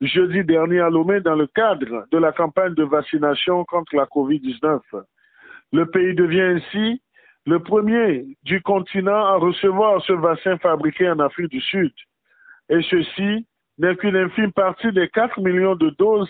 jeudi 0.00 0.42
dernier 0.42 0.80
à 0.80 0.90
Lomé 0.90 1.20
dans 1.20 1.36
le 1.36 1.46
cadre 1.46 2.04
de 2.10 2.18
la 2.18 2.32
campagne 2.32 2.74
de 2.74 2.82
vaccination 2.82 3.64
contre 3.64 3.94
la 3.94 4.06
COVID-19. 4.06 4.80
Le 5.72 5.86
pays 5.86 6.16
devient 6.16 6.58
ainsi 6.58 7.00
le 7.46 7.60
premier 7.60 8.26
du 8.42 8.60
continent 8.60 9.24
à 9.24 9.36
recevoir 9.36 10.02
ce 10.04 10.14
vaccin 10.14 10.58
fabriqué 10.58 11.08
en 11.08 11.20
Afrique 11.20 11.50
du 11.50 11.60
Sud. 11.60 11.92
Et 12.70 12.82
ceci 12.90 13.46
n'est 13.78 13.94
qu'une 13.94 14.16
infime 14.16 14.50
partie 14.50 14.90
des 14.90 15.08
4 15.08 15.40
millions 15.40 15.76
de 15.76 15.90
doses 15.90 16.28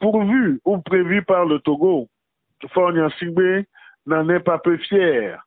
pourvu 0.00 0.60
ou 0.64 0.78
prévu 0.78 1.22
par 1.22 1.44
le 1.44 1.60
Togo. 1.60 2.08
Fornia 2.72 3.08
Sigbe 3.18 3.64
n'en 4.06 4.28
est 4.28 4.40
pas 4.40 4.58
peu 4.58 4.76
fier. 4.78 5.38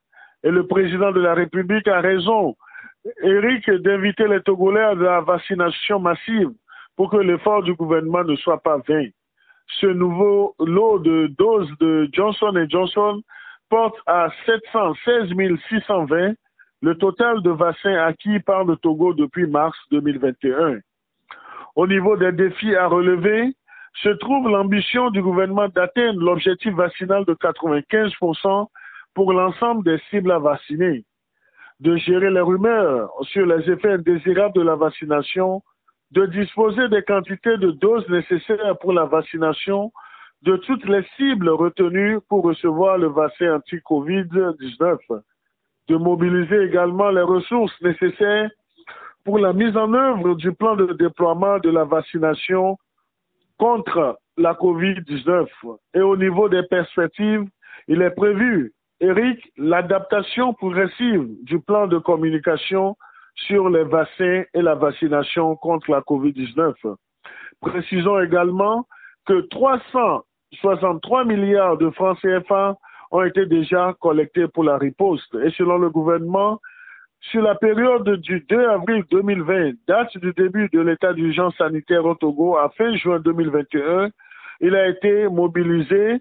Et 0.43 0.51
le 0.51 0.65
président 0.67 1.11
de 1.11 1.21
la 1.21 1.33
République 1.33 1.87
a 1.87 2.01
raison, 2.01 2.55
Eric, 3.23 3.69
d'inviter 3.69 4.27
les 4.27 4.41
Togolais 4.41 4.81
à 4.81 4.93
la 4.93 5.21
vaccination 5.21 5.99
massive 5.99 6.51
pour 6.95 7.09
que 7.09 7.17
l'effort 7.17 7.63
du 7.63 7.73
gouvernement 7.73 8.23
ne 8.23 8.35
soit 8.35 8.61
pas 8.61 8.77
vain. 8.87 9.07
Ce 9.79 9.87
nouveau 9.87 10.55
lot 10.59 10.99
de 10.99 11.27
doses 11.37 11.71
de 11.79 12.09
Johnson 12.11 12.53
Johnson 12.69 13.21
porte 13.69 13.97
à 14.05 14.29
716 14.45 15.33
620 15.69 16.33
le 16.81 16.95
total 16.97 17.41
de 17.41 17.49
vaccins 17.49 17.95
acquis 17.95 18.39
par 18.39 18.65
le 18.65 18.75
Togo 18.75 19.13
depuis 19.13 19.47
mars 19.47 19.77
2021. 19.91 20.79
Au 21.75 21.87
niveau 21.87 22.17
des 22.17 22.33
défis 22.33 22.75
à 22.75 22.87
relever, 22.87 23.53
se 24.01 24.09
trouve 24.09 24.49
l'ambition 24.49 25.11
du 25.11 25.21
gouvernement 25.21 25.67
d'atteindre 25.69 26.19
l'objectif 26.19 26.73
vaccinal 26.73 27.25
de 27.25 27.33
95% 27.33 28.67
pour 29.13 29.33
l'ensemble 29.33 29.83
des 29.83 30.01
cibles 30.09 30.31
à 30.31 30.39
vacciner, 30.39 31.05
de 31.79 31.95
gérer 31.97 32.31
les 32.31 32.41
rumeurs 32.41 33.09
sur 33.21 33.45
les 33.45 33.69
effets 33.69 33.93
indésirables 33.93 34.55
de 34.55 34.61
la 34.61 34.75
vaccination, 34.75 35.61
de 36.11 36.25
disposer 36.25 36.89
des 36.89 37.03
quantités 37.03 37.57
de 37.57 37.71
doses 37.71 38.07
nécessaires 38.09 38.77
pour 38.79 38.93
la 38.93 39.05
vaccination 39.05 39.91
de 40.41 40.57
toutes 40.57 40.85
les 40.85 41.03
cibles 41.15 41.49
retenues 41.49 42.19
pour 42.27 42.43
recevoir 42.43 42.97
le 42.97 43.07
vaccin 43.07 43.55
anti-Covid-19, 43.55 44.97
de 45.87 45.95
mobiliser 45.95 46.63
également 46.63 47.09
les 47.09 47.21
ressources 47.21 47.79
nécessaires 47.81 48.49
pour 49.23 49.39
la 49.39 49.53
mise 49.53 49.77
en 49.77 49.93
œuvre 49.93 50.35
du 50.35 50.51
plan 50.51 50.75
de 50.75 50.93
déploiement 50.93 51.59
de 51.59 51.69
la 51.69 51.85
vaccination 51.85 52.77
contre 53.57 54.19
la 54.37 54.53
COVID-19. 54.53 55.47
Et 55.93 56.01
au 56.01 56.17
niveau 56.17 56.49
des 56.49 56.63
perspectives, 56.63 57.45
il 57.87 58.01
est 58.01 58.11
prévu, 58.11 58.73
Eric, 58.99 59.51
l'adaptation 59.57 60.53
progressive 60.53 61.27
du 61.43 61.59
plan 61.59 61.87
de 61.87 61.97
communication 61.97 62.95
sur 63.35 63.69
les 63.69 63.83
vaccins 63.83 64.43
et 64.53 64.61
la 64.61 64.75
vaccination 64.75 65.55
contre 65.55 65.91
la 65.91 66.01
COVID-19. 66.01 66.73
Précisons 67.61 68.19
également 68.19 68.87
que 69.25 69.41
363 69.49 71.25
milliards 71.25 71.77
de 71.77 71.89
francs 71.91 72.19
CFA 72.21 72.75
ont 73.11 73.23
été 73.23 73.45
déjà 73.45 73.95
collectés 73.99 74.47
pour 74.47 74.63
la 74.63 74.77
riposte. 74.77 75.35
Et 75.35 75.51
selon 75.51 75.77
le 75.77 75.89
gouvernement, 75.89 76.59
sur 77.31 77.41
la 77.41 77.55
période 77.55 78.07
du 78.21 78.41
2 78.41 78.69
avril 78.69 79.03
2020, 79.09 79.71
date 79.87 80.15
du 80.17 80.33
début 80.33 80.69
de 80.69 80.81
l'état 80.81 81.13
d'urgence 81.13 81.55
sanitaire 81.57 82.05
au 82.05 82.13
Togo, 82.15 82.57
à 82.57 82.69
fin 82.77 82.93
juin 82.95 83.19
2021, 83.19 84.09
il 84.59 84.75
a 84.75 84.87
été 84.87 85.27
mobilisé 85.29 86.19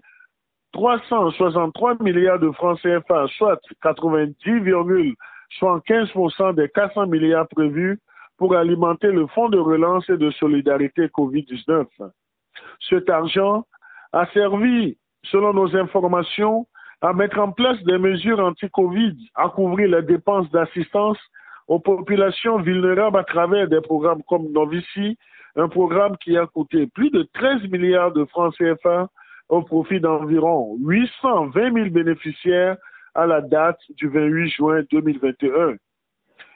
363 0.71 1.97
milliards 1.99 2.39
de 2.39 2.49
francs 2.51 2.79
CFA, 2.81 3.27
soit 3.37 3.59
90,75% 3.83 6.55
des 6.55 6.69
400 6.69 7.07
milliards 7.07 7.47
prévus 7.47 7.99
pour 8.37 8.55
alimenter 8.55 9.11
le 9.11 9.27
fonds 9.27 9.49
de 9.49 9.59
relance 9.59 10.09
et 10.09 10.17
de 10.17 10.31
solidarité 10.31 11.07
COVID-19. 11.07 11.85
Cet 12.89 13.09
argent 13.09 13.65
a 14.13 14.25
servi, 14.27 14.97
selon 15.25 15.51
nos 15.53 15.75
informations, 15.75 16.65
à 17.03 17.11
mettre 17.11 17.37
en 17.37 17.51
place 17.51 17.77
des 17.83 17.97
mesures 17.97 18.39
anti-Covid, 18.39 19.17
à 19.35 19.49
couvrir 19.49 19.89
les 19.89 20.03
dépenses 20.03 20.49
d'assistance 20.51 21.17
aux 21.67 21.79
populations 21.79 22.61
vulnérables 22.61 23.17
à 23.17 23.25
travers 23.25 23.67
des 23.67 23.81
programmes 23.81 24.23
comme 24.23 24.49
Novici, 24.53 25.17
un 25.57 25.67
programme 25.67 26.15
qui 26.23 26.37
a 26.37 26.45
coûté 26.47 26.87
plus 26.87 27.11
de 27.11 27.27
13 27.33 27.69
milliards 27.69 28.13
de 28.13 28.23
francs 28.25 28.55
CFA 28.57 29.09
au 29.49 29.61
profit 29.63 29.99
d'environ 29.99 30.77
820 30.79 31.73
000 31.73 31.89
bénéficiaires 31.89 32.77
à 33.15 33.25
la 33.25 33.41
date 33.41 33.79
du 33.97 34.07
28 34.07 34.49
juin 34.51 34.81
2021. 34.89 35.75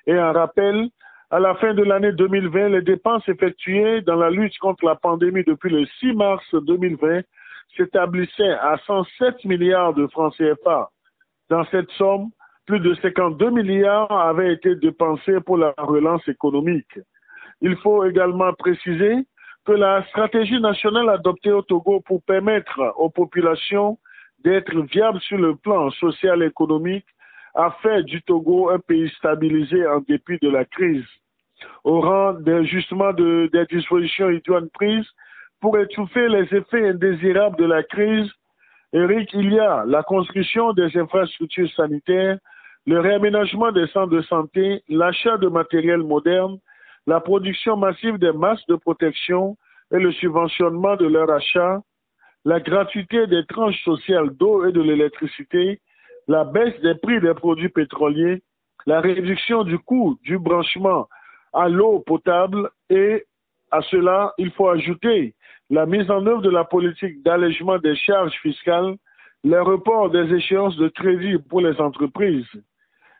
Et 0.07 0.17
un 0.17 0.31
rappel, 0.31 0.87
à 1.29 1.39
la 1.39 1.55
fin 1.55 1.73
de 1.73 1.83
l'année 1.83 2.13
2020, 2.13 2.69
les 2.69 2.81
dépenses 2.81 3.27
effectuées 3.27 3.99
dans 4.01 4.15
la 4.15 4.29
lutte 4.29 4.57
contre 4.59 4.85
la 4.85 4.95
pandémie 4.95 5.43
depuis 5.43 5.71
le 5.71 5.85
6 5.99 6.13
mars 6.13 6.45
2020 6.53 7.21
s'établissait 7.75 8.53
à 8.62 8.77
107 8.86 9.45
milliards 9.45 9.93
de 9.93 10.07
francs 10.07 10.36
CFA. 10.38 10.89
Dans 11.50 11.65
cette 11.65 11.89
somme, 11.91 12.29
plus 12.65 12.79
de 12.79 12.93
52 12.95 13.50
milliards 13.50 14.12
avaient 14.12 14.53
été 14.53 14.75
dépensés 14.75 15.39
pour 15.45 15.57
la 15.57 15.74
relance 15.77 16.27
économique. 16.27 17.00
Il 17.62 17.75
faut 17.77 18.05
également 18.05 18.53
préciser 18.53 19.25
que 19.65 19.71
la 19.71 20.05
stratégie 20.09 20.59
nationale 20.59 21.09
adoptée 21.09 21.51
au 21.51 21.62
Togo 21.62 22.01
pour 22.01 22.21
permettre 22.24 22.93
aux 22.97 23.09
populations 23.09 23.97
d'être 24.43 24.75
viables 24.91 25.19
sur 25.21 25.38
le 25.38 25.55
plan 25.55 25.89
social 25.91 26.43
et 26.43 26.47
économique 26.47 27.05
a 27.55 27.71
fait 27.81 28.03
du 28.03 28.21
Togo 28.21 28.69
un 28.69 28.79
pays 28.79 29.09
stabilisé 29.17 29.86
en 29.88 30.00
dépit 30.01 30.38
de 30.41 30.50
la 30.50 30.63
crise. 30.63 31.05
Au 31.83 32.01
rang 32.01 32.38
justement 32.63 33.13
de, 33.13 33.50
des 33.51 33.65
dispositions 33.65 34.29
idoines 34.29 34.69
prises 34.69 35.07
pour 35.59 35.77
étouffer 35.77 36.27
les 36.27 36.43
effets 36.55 36.89
indésirables 36.89 37.57
de 37.57 37.65
la 37.65 37.83
crise, 37.83 38.29
Eric, 38.93 39.29
il 39.33 39.53
y 39.53 39.59
a 39.59 39.83
la 39.85 40.03
construction 40.03 40.73
des 40.73 40.97
infrastructures 40.97 41.69
sanitaires, 41.75 42.37
le 42.85 42.99
réaménagement 42.99 43.71
des 43.71 43.87
centres 43.87 44.13
de 44.13 44.21
santé, 44.21 44.81
l'achat 44.87 45.37
de 45.37 45.47
matériel 45.47 46.03
moderne, 46.03 46.57
la 47.05 47.19
production 47.19 47.75
massive 47.75 48.17
des 48.17 48.31
masques 48.31 48.67
de 48.69 48.75
protection 48.75 49.57
et 49.91 49.99
le 49.99 50.11
subventionnement 50.13 50.95
de 50.95 51.05
leur 51.05 51.29
achat, 51.29 51.81
la 52.45 52.61
gratuité 52.61 53.27
des 53.27 53.45
tranches 53.45 53.83
sociales 53.83 54.29
d'eau 54.31 54.65
et 54.65 54.71
de 54.71 54.81
l'électricité, 54.81 55.81
la 56.27 56.45
baisse 56.45 56.79
des 56.81 56.95
prix 56.95 57.19
des 57.19 57.33
produits 57.33 57.69
pétroliers, 57.69 58.41
la 58.85 59.01
réduction 59.01 59.63
du 59.63 59.77
coût 59.79 60.17
du 60.23 60.39
branchement 60.39 61.07
à 61.51 61.67
l'eau 61.67 61.99
potable 61.99 62.69
et 62.89 63.25
à 63.71 63.81
cela, 63.81 64.33
il 64.38 64.51
faut 64.51 64.69
ajouter 64.69 65.36
la 65.69 65.86
mise 65.86 66.09
en 66.09 66.25
œuvre 66.25 66.41
de 66.41 66.50
la 66.50 66.63
politique 66.63 67.21
d'allègement 67.24 67.77
des 67.77 67.95
charges 67.95 68.36
fiscales, 68.41 68.95
le 69.43 69.62
report 69.62 70.09
des 70.09 70.33
échéances 70.33 70.77
de 70.77 70.88
crédit 70.88 71.38
pour 71.50 71.62
les 71.62 71.79
entreprises. 71.79 72.47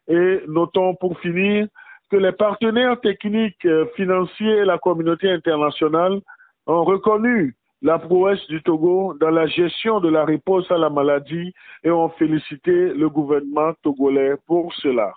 Et 0.08 0.42
notons 0.48 0.96
pour 0.96 1.20
finir 1.20 1.68
que 2.10 2.18
les 2.18 2.32
partenaires 2.32 3.00
techniques, 3.01 3.66
euh, 3.66 3.86
financiers 3.96 4.60
et 4.60 4.66
la 4.66 4.77
communauté 4.77 5.30
internationale 5.30 6.22
ont 6.66 6.86
reconnu 6.86 7.56
la 7.82 8.00
prouesse 8.00 8.46
du 8.48 8.62
Togo 8.63 9.13
dans 9.20 9.30
la 9.30 9.46
gestion 9.48 10.00
de 10.00 10.10
la 10.10 10.25
réponse 10.25 10.70
à 10.72 10.77
la 10.77 10.89
maladie 10.89 11.54
et 11.84 11.92
ont 11.92 12.10
félicité 12.10 12.94
le 12.94 13.10
gouvernement 13.10 13.74
togolais 13.84 14.36
pour 14.48 14.74
cela. 14.75 15.13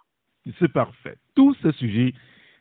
C'est 0.59 0.73
parfait. 0.73 1.17
Tous 1.35 1.55
ces 1.63 1.73
sujets 1.73 2.13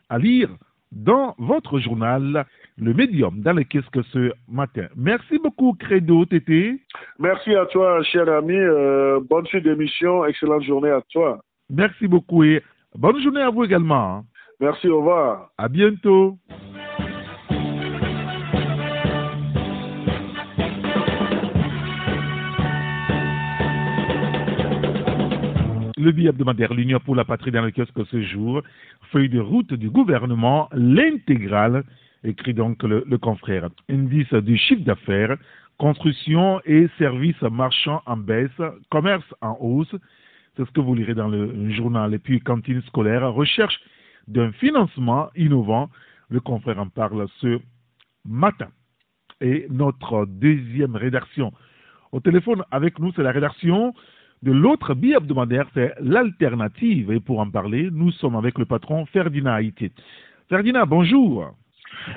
à 0.10 0.18
lire 0.18 0.50
dans 0.92 1.36
votre 1.38 1.80
journal, 1.80 2.46
le 2.78 2.94
médium 2.94 3.42
dans 3.42 3.54
le 3.54 3.64
que 3.64 4.02
ce 4.04 4.32
matin. 4.48 4.88
Merci 4.96 5.38
beaucoup, 5.40 5.74
Credo 5.74 6.26
Tété. 6.26 6.80
Merci 7.20 7.56
à 7.56 7.66
toi, 7.68 8.02
cher 8.04 8.28
ami. 8.30 8.56
Euh, 8.56 9.20
bonne 9.30 9.46
suite 9.48 9.64
d'émission. 9.64 10.26
Excellente 10.26 10.64
journée 10.64 10.90
à 10.90 11.02
toi. 11.12 11.40
Merci 11.70 12.08
beaucoup 12.08 12.44
et 12.44 12.64
bonne 12.96 13.22
journée 13.22 13.42
à 13.42 13.50
vous 13.50 13.64
également. 13.64 14.24
Merci, 14.60 14.88
au 14.90 14.98
revoir. 14.98 15.50
À 15.58 15.68
bientôt. 15.68 16.38
Le 26.00 26.12
billet 26.12 26.30
hebdomadaire 26.30 26.74
L'Union 26.74 27.00
pour 27.00 27.16
la 27.16 27.26
patrie 27.26 27.52
dans 27.52 27.62
le 27.62 27.72
kiosque 27.72 28.06
ce 28.10 28.22
jour, 28.22 28.62
feuille 29.12 29.30
de 29.30 29.40
route 29.40 29.74
du 29.74 29.90
gouvernement, 29.90 30.70
l'intégrale, 30.72 31.84
écrit 32.24 32.54
donc 32.54 32.84
le, 32.84 33.18
confrère. 33.18 33.70
Indice 33.90 34.34
du 34.34 34.58
chiffre 34.58 34.84
d'affaires, 34.84 35.36
construction 35.78 36.62
et 36.66 36.88
services 36.98 37.42
marchands 37.42 38.02
en 38.06 38.16
baisse, 38.16 38.62
commerce 38.90 39.26
en 39.42 39.58
hausse, 39.60 39.94
c'est 40.56 40.66
ce 40.66 40.72
que 40.72 40.80
vous 40.80 40.96
lirez 40.96 41.16
dans 41.16 41.28
le 41.28 41.70
journal. 41.72 42.14
Et 42.14 42.20
puis 42.20 42.40
cantine 42.40 42.82
scolaire, 42.84 43.34
recherche 43.34 43.80
d'un 44.28 44.52
financement 44.54 45.30
innovant, 45.36 45.90
le 46.30 46.40
confrère 46.40 46.80
en 46.80 46.88
parle 46.88 47.28
ce 47.42 47.60
matin. 48.26 48.70
Et 49.42 49.68
notre 49.70 50.26
deuxième 50.26 50.96
rédaction 50.96 51.52
au 52.12 52.20
téléphone 52.20 52.64
avec 52.72 53.00
nous, 53.00 53.12
c'est 53.16 53.24
la 53.24 53.32
rédaction 53.32 53.94
de 54.44 54.52
l'autre 54.52 54.94
billet 54.94 55.18
hebdomadaire, 55.18 55.68
c'est 55.74 55.94
l'alternative. 56.00 57.12
Et 57.12 57.20
pour 57.20 57.40
en 57.40 57.50
parler, 57.50 57.90
nous 57.92 58.12
sommes 58.12 58.36
avec 58.36 58.58
le 58.58 58.66
patron 58.66 59.06
Ferdinand 59.08 59.54
Haïti. 59.54 59.92
Ferdinand, 60.48 60.86
bonjour. 60.88 61.54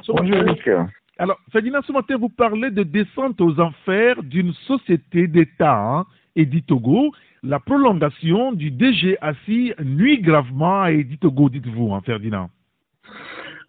bonjour. 0.09 0.87
Alors, 1.19 1.39
Ferdinand, 1.51 1.83
ce 1.83 1.93
matin, 1.93 2.17
vous 2.17 2.29
parlez 2.29 2.71
de 2.71 2.83
descente 2.83 3.41
aux 3.41 3.61
enfers 3.61 4.23
d'une 4.23 4.53
société 4.53 5.27
d'État, 5.27 5.79
hein, 5.79 6.07
Edith 6.35 6.67
Togo. 6.67 7.13
La 7.43 7.59
prolongation 7.59 8.53
du 8.53 8.71
DG 8.71 9.19
assis 9.21 9.73
nuit 9.85 10.21
gravement 10.21 10.83
à 10.83 10.93
Edith 10.93 11.21
Togo, 11.21 11.49
dites-vous, 11.49 11.93
hein, 11.93 12.01
Ferdinand. 12.05 12.49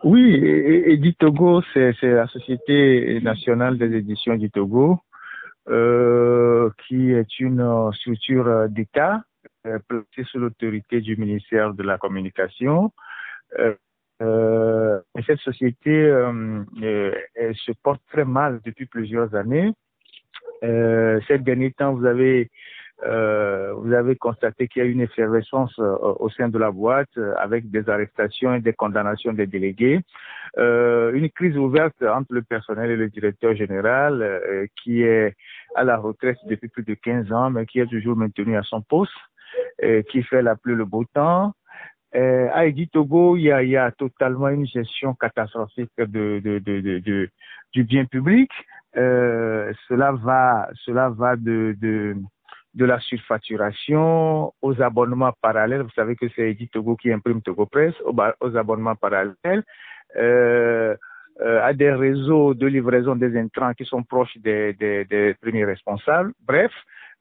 Oui, 0.04 0.34
Edith 0.34 1.18
Togo, 1.18 1.62
c'est 1.74 1.96
la 2.02 2.28
Société 2.28 3.20
nationale 3.22 3.78
des 3.78 3.96
éditions 3.98 4.36
du 4.36 4.50
Togo. 4.50 5.00
Euh, 5.70 6.70
qui 6.86 7.12
est 7.12 7.40
une 7.40 7.62
euh, 7.62 7.90
structure 7.94 8.48
euh, 8.48 8.68
d'État 8.68 9.22
placée 9.88 10.26
sous 10.26 10.40
l'autorité 10.40 11.00
du 11.00 11.16
ministère 11.16 11.74
de 11.74 11.84
la 11.84 11.98
Communication. 11.98 12.92
Euh, 13.58 15.00
cette 15.26 15.40
société 15.40 15.90
elle 15.90 17.56
se 17.56 17.72
porte 17.82 18.02
très 18.12 18.26
mal 18.26 18.60
depuis 18.66 18.88
plusieurs 18.88 19.34
années. 19.36 19.72
Ces 20.62 21.38
derniers 21.40 21.72
temps, 21.72 21.94
vous 21.94 22.06
avez 22.06 22.52
euh, 23.02 23.74
vous 23.74 23.92
avez 23.94 24.16
constaté 24.16 24.68
qu'il 24.68 24.84
y 24.84 24.86
a 24.86 24.88
une 24.88 25.02
effervescence 25.02 25.78
euh, 25.80 25.96
au 26.20 26.30
sein 26.30 26.48
de 26.48 26.58
la 26.58 26.72
boîte 26.72 27.10
euh, 27.18 27.34
avec 27.38 27.70
des 27.70 27.90
arrestations 27.90 28.54
et 28.54 28.62
des 28.62 28.74
condamnations 28.74 29.34
des 29.34 29.48
délégués. 29.48 30.00
une 30.58 31.30
crise 31.32 31.58
ouverte 31.58 32.02
entre 32.04 32.34
le 32.34 32.44
personnel 32.44 32.92
et 32.92 32.96
le 32.96 33.10
directeur 33.10 33.56
général 33.56 34.16
qui 34.82 35.02
est 35.02 35.36
à 35.76 35.84
la 35.84 35.98
retraite 35.98 36.38
depuis 36.48 36.70
plus 36.70 36.84
de 36.84 36.94
15 36.94 37.32
ans 37.32 37.50
mais 37.50 37.66
qui 37.66 37.80
est 37.80 37.88
toujours 37.88 38.16
maintenu 38.16 38.56
à 38.56 38.62
son 38.62 38.82
poste, 38.82 39.12
qui 40.10 40.22
fait 40.24 40.44
la 40.44 40.56
pluie 40.56 40.76
le 40.76 40.86
beau 40.86 41.04
temps. 41.06 41.54
À 42.14 42.68
Edi 42.68 42.88
Togo, 42.88 43.36
il 43.38 43.44
y, 43.44 43.52
a, 43.52 43.64
il 43.64 43.70
y 43.70 43.78
a 43.78 43.90
totalement 43.92 44.50
une 44.50 44.68
gestion 44.68 45.16
catastrophique 45.16 45.90
de, 45.98 46.40
de, 46.46 46.60
de, 46.60 47.30
du 47.74 47.84
bien 47.84 48.06
public. 48.06 48.52
Cela 48.94 50.12
va, 50.12 50.70
cela 50.86 51.10
va 51.10 51.36
de, 51.36 51.76
de, 52.74 52.86
la 52.86 53.00
surfacturation 53.00 54.54
aux 54.62 54.82
abonnements 54.82 55.34
parallèles. 55.42 55.82
Vous 55.82 55.90
savez 55.96 56.16
que 56.16 56.28
c'est 56.36 56.52
Edith 56.52 56.72
Togo 56.72 56.96
qui 56.96 57.12
imprime 57.12 57.42
Togo 57.42 57.66
Press, 57.66 57.94
aux, 58.06 58.58
abonnements 58.58 58.96
parallèles, 58.96 59.64
euh, 60.16 60.96
euh, 61.42 61.64
à 61.64 61.74
des 61.74 61.92
réseaux 61.92 62.54
de 62.54 62.68
livraison 62.68 63.16
des 63.16 63.38
intrants 63.40 63.74
qui 63.74 63.86
sont 63.86 64.04
proches 64.04 64.38
des, 64.38 64.74
des, 64.74 65.06
des 65.06 65.36
premiers 65.42 65.66
responsables. 65.66 66.34
Bref, 66.46 66.72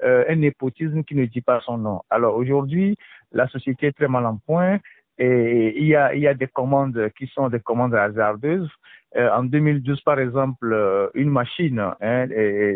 euh, 0.03 0.25
un 0.29 0.37
népotisme 0.37 1.05
qui 1.05 1.15
ne 1.15 1.27
dit 1.27 1.43
pas 1.43 1.61
son 1.61 1.79
nom. 1.79 2.03
Alors 2.11 2.37
aujourd'hui, 2.37 2.97
la 3.31 3.47
société 3.49 3.87
est 3.87 3.93
très 3.93 4.09
mal 4.09 4.27
en 4.27 4.37
point 4.37 4.79
et 5.24 5.78
il 5.78 5.87
y 5.87 5.94
a, 5.94 6.14
il 6.14 6.20
y 6.20 6.26
a 6.26 6.35
des 6.35 6.48
commandes 6.48 7.11
qui 7.16 7.26
sont 7.28 7.48
des 7.48 7.61
commandes 7.61 7.94
hasardeuses 7.94 8.68
euh, 9.16 9.30
en 9.30 9.44
2012, 9.44 10.00
par 10.02 10.18
exemple, 10.18 10.72
euh, 10.72 11.08
une 11.14 11.28
machine 11.28 11.78
hein, 12.00 12.26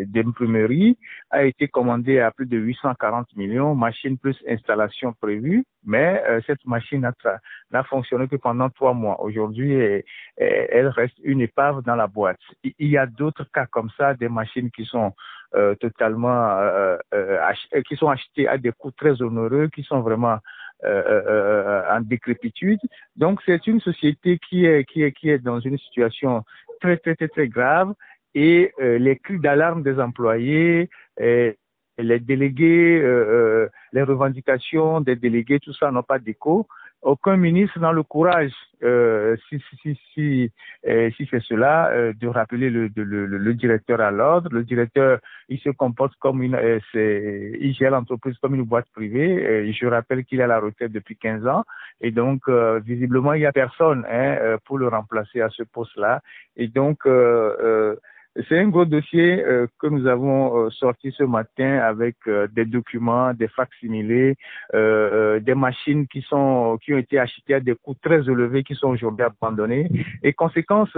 d'imprimerie 0.05 0.97
a 1.31 1.45
été 1.45 1.67
commandée 1.67 2.19
à 2.19 2.31
plus 2.31 2.45
de 2.45 2.57
840 2.57 3.35
millions, 3.35 3.73
machine 3.73 4.17
plus 4.17 4.37
installation 4.47 5.13
prévue, 5.13 5.65
mais 5.83 6.23
euh, 6.27 6.39
cette 6.45 6.63
machine 6.65 7.09
n'a 7.71 7.83
fonctionné 7.85 8.27
que 8.27 8.35
pendant 8.35 8.69
trois 8.69 8.93
mois. 8.93 9.19
Aujourd'hui, 9.21 9.73
elle 10.37 10.87
reste 10.89 11.17
une 11.23 11.41
épave 11.41 11.81
dans 11.83 11.95
la 11.95 12.07
boîte. 12.07 12.39
Il 12.63 12.87
y 12.87 12.97
a 12.97 13.07
d'autres 13.07 13.45
cas 13.51 13.65
comme 13.65 13.89
ça, 13.97 14.13
des 14.13 14.29
machines 14.29 14.69
qui 14.69 14.85
sont 14.85 15.13
totalement, 15.79 16.59
qui 17.87 17.95
sont 17.95 18.09
achetées 18.09 18.47
à 18.47 18.57
des 18.57 18.71
coûts 18.73 18.91
très 18.91 19.21
onéreux, 19.21 19.69
qui 19.73 19.81
sont 19.83 20.01
vraiment 20.01 20.37
en 20.83 22.01
décrépitude. 22.01 22.79
Donc 23.15 23.41
c'est 23.45 23.67
une 23.67 23.79
société 23.81 24.39
qui 24.49 24.65
est, 24.65 24.85
qui, 24.85 25.01
est, 25.03 25.11
qui 25.11 25.29
est 25.29 25.39
dans 25.39 25.59
une 25.59 25.77
situation 25.77 26.43
très 26.81 26.97
très 26.97 27.15
très, 27.15 27.27
très 27.27 27.47
grave 27.47 27.93
et 28.35 28.71
les 28.79 29.17
cris 29.17 29.39
d'alarme 29.39 29.81
des 29.83 29.99
employés, 29.99 30.89
les 31.17 32.19
délégués, 32.19 33.01
les 33.93 34.03
revendications 34.03 35.01
des 35.01 35.15
délégués, 35.15 35.59
tout 35.59 35.73
ça 35.73 35.89
n'ont 35.91 36.03
pas 36.03 36.19
d'écho 36.19 36.67
aucun 37.01 37.37
ministre 37.37 37.79
n'a 37.79 37.91
le 37.91 38.03
courage, 38.03 38.51
euh, 38.83 39.35
si, 39.47 39.61
si, 39.81 39.99
si, 40.13 40.51
euh, 40.87 41.09
si 41.15 41.27
c'est 41.29 41.41
cela, 41.41 41.89
euh, 41.91 42.13
de 42.19 42.27
rappeler 42.27 42.69
le, 42.69 42.89
le, 42.95 43.25
le, 43.25 43.53
directeur 43.53 44.01
à 44.01 44.11
l'ordre. 44.11 44.49
Le 44.51 44.63
directeur, 44.63 45.19
il 45.49 45.59
se 45.59 45.69
comporte 45.69 46.15
comme 46.19 46.41
une, 46.41 46.55
euh, 46.55 46.79
il 46.95 47.73
gère 47.73 47.91
l'entreprise 47.91 48.37
comme 48.39 48.55
une 48.55 48.63
boîte 48.63 48.87
privée. 48.93 49.71
je 49.71 49.87
rappelle 49.87 50.25
qu'il 50.25 50.39
est 50.39 50.43
à 50.43 50.47
la 50.47 50.59
retraite 50.59 50.91
depuis 50.91 51.15
15 51.15 51.47
ans 51.47 51.63
et 52.01 52.11
donc 52.11 52.49
visiblement 52.49 53.33
il 53.33 53.39
n'y 53.39 53.45
a 53.45 53.51
personne 53.51 54.05
hein, 54.09 54.57
pour 54.65 54.77
le 54.77 54.87
remplacer 54.87 55.41
à 55.41 55.49
ce 55.49 55.63
poste-là. 55.63 56.21
Et 56.55 56.67
donc 56.67 57.05
C'est 58.47 58.59
un 58.59 58.67
gros 58.67 58.85
dossier 58.85 59.43
euh, 59.43 59.65
que 59.79 59.87
nous 59.87 60.05
avons 60.05 60.57
euh, 60.57 60.69
sorti 60.69 61.11
ce 61.11 61.23
matin 61.23 61.79
avec 61.79 62.15
euh, 62.27 62.47
des 62.47 62.65
documents, 62.65 63.33
des 63.33 63.47
facsimilés, 63.47 64.35
des 64.73 65.55
machines 65.55 66.07
qui 66.07 66.21
sont 66.21 66.77
qui 66.81 66.93
ont 66.93 66.97
été 66.97 67.17
achetées 67.19 67.55
à 67.55 67.59
des 67.59 67.75
coûts 67.75 67.95
très 68.01 68.21
élevés 68.21 68.63
qui 68.63 68.75
sont 68.75 68.89
aujourd'hui 68.89 69.25
abandonnés. 69.25 69.89
Et 70.23 70.33
conséquence, 70.33 70.95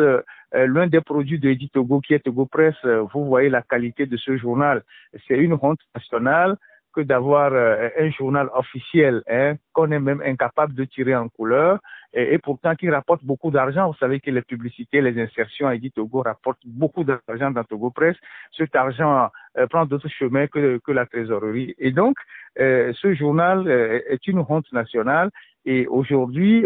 l'un 0.54 0.88
des 0.88 1.02
produits 1.02 1.40
de 1.40 1.54
Togo 1.72 2.02
qui 2.02 2.14
est 2.14 2.20
Togo 2.20 2.46
Press, 2.46 2.76
vous 3.14 3.26
voyez 3.26 3.50
la 3.50 3.62
qualité 3.62 4.06
de 4.06 4.18
ce 4.18 4.38
journal. 4.38 4.84
C'est 5.28 5.38
une 5.38 5.58
honte 5.62 5.80
nationale 5.96 6.58
d'avoir 7.04 7.52
euh, 7.54 7.90
un 7.98 8.10
journal 8.12 8.50
officiel 8.54 9.24
hein, 9.30 9.56
qu'on 9.74 9.92
est 9.92 10.00
même 10.00 10.22
incapable 10.26 10.74
de 10.74 10.86
tirer 10.86 11.16
en 11.16 11.30
couleur 11.30 11.80
et, 12.14 12.40
pourtant 12.40 12.76
qui 12.76 12.90
rapporte 12.90 13.24
beaucoup 13.24 13.52
d'argent. 13.52 13.88
Vous 13.88 13.98
savez 14.00 14.20
que 14.20 14.32
les 14.32 14.42
publicités, 14.42 15.02
les 15.02 15.22
insertions 15.22 15.68
à 15.68 15.76
Edith 15.76 15.94
Togo 15.94 16.22
rapportent 16.22 16.66
beaucoup 16.66 17.04
d'argent 17.04 17.52
dans 17.52 17.64
Togo 17.64 17.92
Press. 17.92 18.16
Cet 18.58 18.76
argent 18.76 19.30
euh, 19.58 19.68
prend 19.68 19.86
d'autres 19.86 20.10
chemins 20.10 20.48
que, 20.48 20.80
que 20.84 20.92
la 20.92 21.06
trésorerie. 21.06 21.76
Et 21.78 21.92
donc, 21.92 22.18
euh, 22.60 22.94
ce 22.96 23.14
journal 23.14 23.70
est 23.70 24.26
une 24.28 24.44
honte 24.48 24.72
nationale. 24.74 25.30
Et 25.66 25.86
aujourd'hui, 25.88 26.66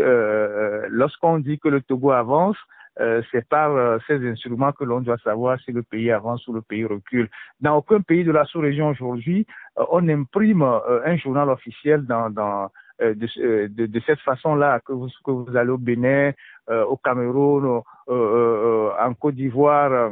lorsqu'on 0.90 1.40
dit 1.40 1.60
que 1.60 1.68
le 1.68 1.82
Togo 1.82 2.12
avance, 2.12 2.58
euh, 3.00 3.22
c'est 3.32 3.48
par 3.48 3.72
euh, 3.72 3.98
ces 4.06 4.26
instruments 4.28 4.72
que 4.72 4.84
l'on 4.84 5.02
doit 5.02 5.18
savoir 5.18 5.60
si 5.62 5.72
le 5.72 5.82
pays 5.82 6.12
avance 6.12 6.48
ou 6.48 6.54
le 6.54 6.62
pays 6.62 6.86
recule. 6.86 7.28
Dans 7.60 7.78
aucun 7.78 8.02
pays 8.02 8.24
de 8.24 8.32
la 8.32 8.46
sous-région 8.46 8.90
aujourd'hui, 8.90 9.48
euh, 9.80 9.86
on 9.92 10.08
imprime 10.10 10.62
un 10.62 11.18
journal 11.18 11.50
officiel 11.50 12.06
dans, 12.06 12.30
dans 12.30 12.70
de, 13.00 13.68
de, 13.68 13.86
de, 13.88 14.02
cette 14.06 14.20
façon-là, 14.20 14.80
que 14.86 14.94
vous, 14.94 15.08
que 15.26 15.32
vous 15.32 15.58
allez 15.58 15.72
au 15.72 15.80
Bénin, 15.80 16.32
au 16.70 16.96
Cameroun, 16.98 17.82
en 18.08 19.14
Côte 19.16 19.36
d'Ivoire, 19.36 20.12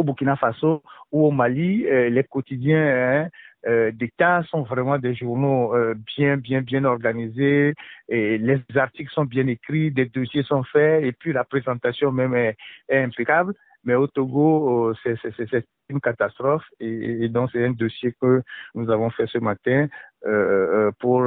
au 0.00 0.04
Burkina 0.04 0.36
Faso 0.36 0.82
ou 1.12 1.26
au 1.26 1.30
Mali, 1.30 1.84
les 1.84 2.24
quotidiens 2.24 3.24
hein, 3.24 3.28
euh, 3.66 3.90
d'État 3.92 4.42
sont 4.48 4.62
vraiment 4.62 4.98
des 4.98 5.14
journaux 5.14 5.74
euh, 5.74 5.94
bien, 6.16 6.38
bien, 6.38 6.62
bien 6.62 6.84
organisés. 6.84 7.74
Et 8.08 8.38
les 8.38 8.60
articles 8.74 9.12
sont 9.12 9.24
bien 9.24 9.46
écrits, 9.46 9.90
des 9.90 10.06
dossiers 10.06 10.42
sont 10.44 10.62
faits, 10.64 11.04
et 11.04 11.12
puis 11.12 11.32
la 11.32 11.44
présentation 11.44 12.10
même 12.10 12.34
est 12.34 12.56
impeccable. 12.90 13.54
Mais 13.84 13.94
au 13.94 14.06
Togo, 14.06 14.90
euh, 14.90 14.94
c'est 15.04 15.64
une 15.88 16.00
catastrophe. 16.00 16.64
Et, 16.80 17.28
donc, 17.28 17.50
c'est 17.52 17.64
un 17.64 17.72
dossier 17.72 18.14
que 18.20 18.42
nous 18.74 18.90
avons 18.90 19.10
fait 19.10 19.26
ce 19.26 19.38
matin 19.38 19.86
euh, 20.26 20.88
euh 20.88 20.90
pour 20.98 21.24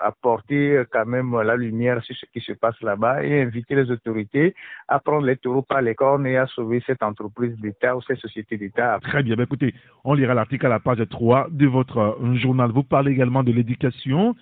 apporter 0.00 0.82
quand 0.92 1.06
même 1.06 1.40
la 1.42 1.56
lumière 1.56 2.02
sur 2.04 2.14
ce 2.14 2.24
qui 2.32 2.40
se 2.40 2.52
passe 2.52 2.80
là-bas 2.82 3.24
et 3.24 3.42
inviter 3.42 3.74
les 3.74 3.90
autorités 3.90 4.54
à 4.86 5.00
prendre 5.00 5.26
les 5.26 5.36
taureaux 5.36 5.62
par 5.62 5.82
les 5.82 5.94
cornes 5.94 6.26
et 6.26 6.36
à 6.36 6.46
sauver 6.46 6.82
cette 6.86 7.02
entreprise 7.02 7.56
d'État 7.58 7.96
ou 7.96 8.02
cette 8.02 8.18
société 8.18 8.56
d'État. 8.56 8.98
Très 9.02 9.22
bien. 9.22 9.34
Ben, 9.34 9.42
écoutez, 9.42 9.74
on 10.04 10.14
lira 10.14 10.34
l'article 10.34 10.66
à 10.66 10.70
la 10.70 10.80
page 10.80 11.02
3 11.10 11.48
de 11.50 11.66
votre 11.66 12.18
journal. 12.34 12.70
Vous 12.70 12.84
parlez 12.84 13.10
également 13.12 13.42
de 13.42 13.52
l'éducation. 13.52 14.36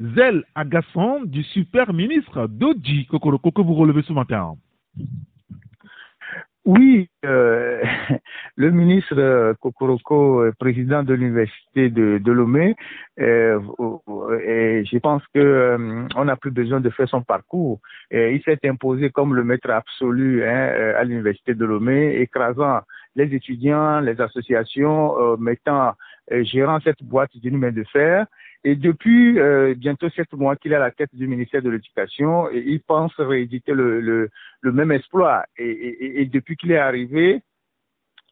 Zèle 0.00 0.44
agaçant 0.54 1.20
du 1.24 1.42
super 1.44 1.92
ministre 1.92 2.48
Doji 2.48 3.06
Kokoroko 3.06 3.52
que 3.52 3.62
vous 3.62 3.74
relevez 3.74 4.02
ce 4.02 4.12
matin. 4.12 4.56
Oui, 6.66 7.10
euh, 7.26 7.82
le 8.56 8.70
ministre 8.70 9.52
Kokoroko, 9.60 10.50
président 10.58 11.02
de 11.02 11.12
l'université 11.12 11.90
de, 11.90 12.16
de 12.16 12.32
Lomé, 12.32 12.74
euh, 13.20 13.60
et 14.42 14.82
je 14.90 14.98
pense 14.98 15.22
que 15.34 15.40
euh, 15.40 16.06
on 16.16 16.24
n'a 16.24 16.36
plus 16.36 16.50
besoin 16.50 16.80
de 16.80 16.88
faire 16.88 17.06
son 17.08 17.20
parcours. 17.22 17.80
il 18.10 18.40
s'est 18.46 18.58
imposé 18.64 19.10
comme 19.10 19.34
le 19.34 19.44
maître 19.44 19.68
absolu 19.68 20.42
hein, 20.42 20.94
à 20.96 21.04
l'université 21.04 21.54
de 21.54 21.66
Lomé, 21.66 22.16
écrasant 22.20 22.80
les 23.14 23.34
étudiants, 23.34 24.00
les 24.00 24.18
associations, 24.20 25.36
mettant, 25.36 25.92
gérant 26.30 26.80
cette 26.80 27.02
boîte 27.02 27.36
d'une 27.36 27.58
main 27.58 27.72
de 27.72 27.84
fer. 27.92 28.26
Et 28.66 28.76
depuis 28.76 29.38
euh, 29.38 29.74
bientôt 29.76 30.08
sept 30.08 30.32
mois 30.32 30.56
qu'il 30.56 30.72
est 30.72 30.76
à 30.76 30.78
la 30.78 30.90
tête 30.90 31.14
du 31.14 31.26
ministère 31.28 31.60
de 31.60 31.68
l'Éducation, 31.68 32.48
il 32.50 32.80
pense 32.80 33.12
rééditer 33.18 33.72
le, 33.72 34.00
le, 34.00 34.30
le 34.62 34.72
même 34.72 34.90
exploit. 34.90 35.44
Et, 35.58 35.68
et, 35.68 36.22
et 36.22 36.26
depuis 36.26 36.56
qu'il 36.56 36.72
est 36.72 36.78
arrivé, 36.78 37.42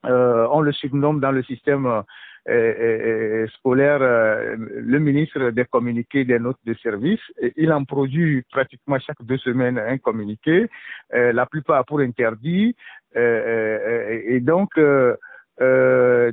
euh, 0.06 0.48
on 0.50 0.60
le 0.60 0.72
surnomme 0.72 1.20
dans 1.20 1.32
le 1.32 1.42
système 1.42 1.86
euh, 1.86 2.02
euh 2.48 3.46
scolaire 3.58 3.98
euh, 4.00 4.56
le 4.58 4.98
ministre 4.98 5.50
des 5.50 5.64
communiqués 5.64 6.24
des 6.24 6.38
notes 6.38 6.58
de 6.64 6.74
service. 6.74 7.20
Il 7.56 7.72
en 7.72 7.84
produit 7.84 8.42
pratiquement 8.50 8.98
chaque 8.98 9.22
deux 9.22 9.38
semaines 9.38 9.78
un 9.78 9.98
communiqué, 9.98 10.66
la 11.12 11.46
plupart 11.46 11.84
pour 11.84 12.00
interdit. 12.00 12.74
et 13.14 14.40
donc, 14.40 14.70
euh, 15.62 16.32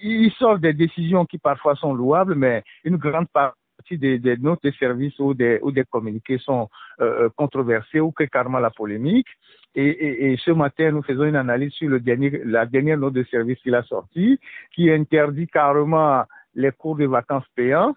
il 0.00 0.32
sort 0.32 0.58
des 0.58 0.72
décisions 0.72 1.24
qui 1.24 1.38
parfois 1.38 1.76
sont 1.76 1.94
louables, 1.94 2.34
mais 2.34 2.62
une 2.84 2.96
grande 2.96 3.28
partie 3.28 3.98
des, 3.98 4.36
notes 4.38 4.62
de 4.62 4.70
service 4.72 5.18
ou 5.18 5.34
des, 5.34 5.58
ou 5.62 5.70
des 5.70 5.84
communiqués 5.84 6.38
sont 6.38 6.68
euh, 7.00 7.28
controversés 7.36 8.00
ou 8.00 8.10
que 8.12 8.24
carrément 8.24 8.58
la 8.58 8.70
polémique. 8.70 9.28
Et, 9.74 10.36
ce 10.44 10.50
matin, 10.50 10.90
nous 10.90 11.02
faisons 11.02 11.24
une 11.24 11.36
analyse 11.36 11.72
sur 11.72 11.88
le 11.88 11.98
dernier, 11.98 12.42
la 12.44 12.66
dernière 12.66 12.98
note 12.98 13.14
de 13.14 13.24
service 13.24 13.58
qu'il 13.60 13.74
a 13.74 13.82
sortie, 13.84 14.38
qui 14.74 14.90
interdit 14.90 15.46
carrément 15.46 16.24
les 16.54 16.72
cours 16.72 16.96
de 16.96 17.06
vacances 17.06 17.46
payants. 17.54 17.94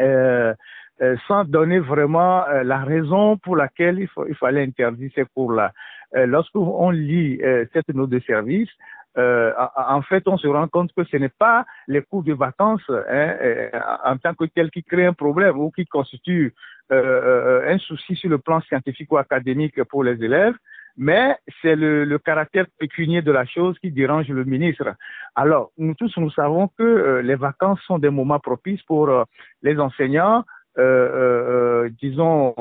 Euh, 0.00 0.54
euh, 1.02 1.14
sans 1.28 1.44
donner 1.44 1.78
vraiment 1.78 2.46
euh, 2.46 2.62
la 2.62 2.78
raison 2.78 3.36
pour 3.36 3.54
laquelle 3.54 3.98
il, 3.98 4.34
fallait 4.34 4.62
interdire 4.62 5.10
ces 5.14 5.26
cours-là. 5.34 5.72
Euh, 6.14 6.24
Lorsqu'on 6.24 6.88
lit 6.88 7.38
euh, 7.42 7.66
cette 7.74 7.88
note 7.90 8.08
de 8.08 8.18
service, 8.20 8.70
euh, 9.18 9.52
en 9.76 10.02
fait, 10.02 10.26
on 10.28 10.36
se 10.36 10.46
rend 10.46 10.68
compte 10.68 10.92
que 10.92 11.04
ce 11.04 11.16
n'est 11.16 11.28
pas 11.30 11.64
les 11.88 12.02
cours 12.02 12.22
de 12.22 12.34
vacances 12.34 12.88
hein, 12.90 13.34
euh, 13.40 13.70
en 14.04 14.18
tant 14.18 14.34
que 14.34 14.44
tel 14.44 14.70
qui 14.70 14.82
créent 14.82 15.06
un 15.06 15.14
problème 15.14 15.58
ou 15.58 15.70
qui 15.70 15.86
constituent 15.86 16.54
euh, 16.92 17.74
un 17.74 17.78
souci 17.78 18.14
sur 18.14 18.30
le 18.30 18.38
plan 18.38 18.60
scientifique 18.60 19.10
ou 19.12 19.16
académique 19.16 19.82
pour 19.84 20.04
les 20.04 20.22
élèves, 20.22 20.54
mais 20.96 21.36
c'est 21.60 21.76
le, 21.76 22.04
le, 22.04 22.18
caractère 22.18 22.66
pécunier 22.78 23.22
de 23.22 23.32
la 23.32 23.44
chose 23.44 23.78
qui 23.80 23.90
dérange 23.90 24.28
le 24.28 24.44
ministre. 24.44 24.94
Alors, 25.34 25.70
nous 25.76 25.94
tous, 25.94 26.16
nous 26.16 26.30
savons 26.30 26.68
que 26.68 26.82
euh, 26.82 27.22
les 27.22 27.34
vacances 27.34 27.80
sont 27.86 27.98
des 27.98 28.10
moments 28.10 28.40
propices 28.40 28.82
pour 28.82 29.08
euh, 29.08 29.24
les 29.62 29.78
enseignants, 29.78 30.44
euh, 30.78 31.88
disons 32.00 32.54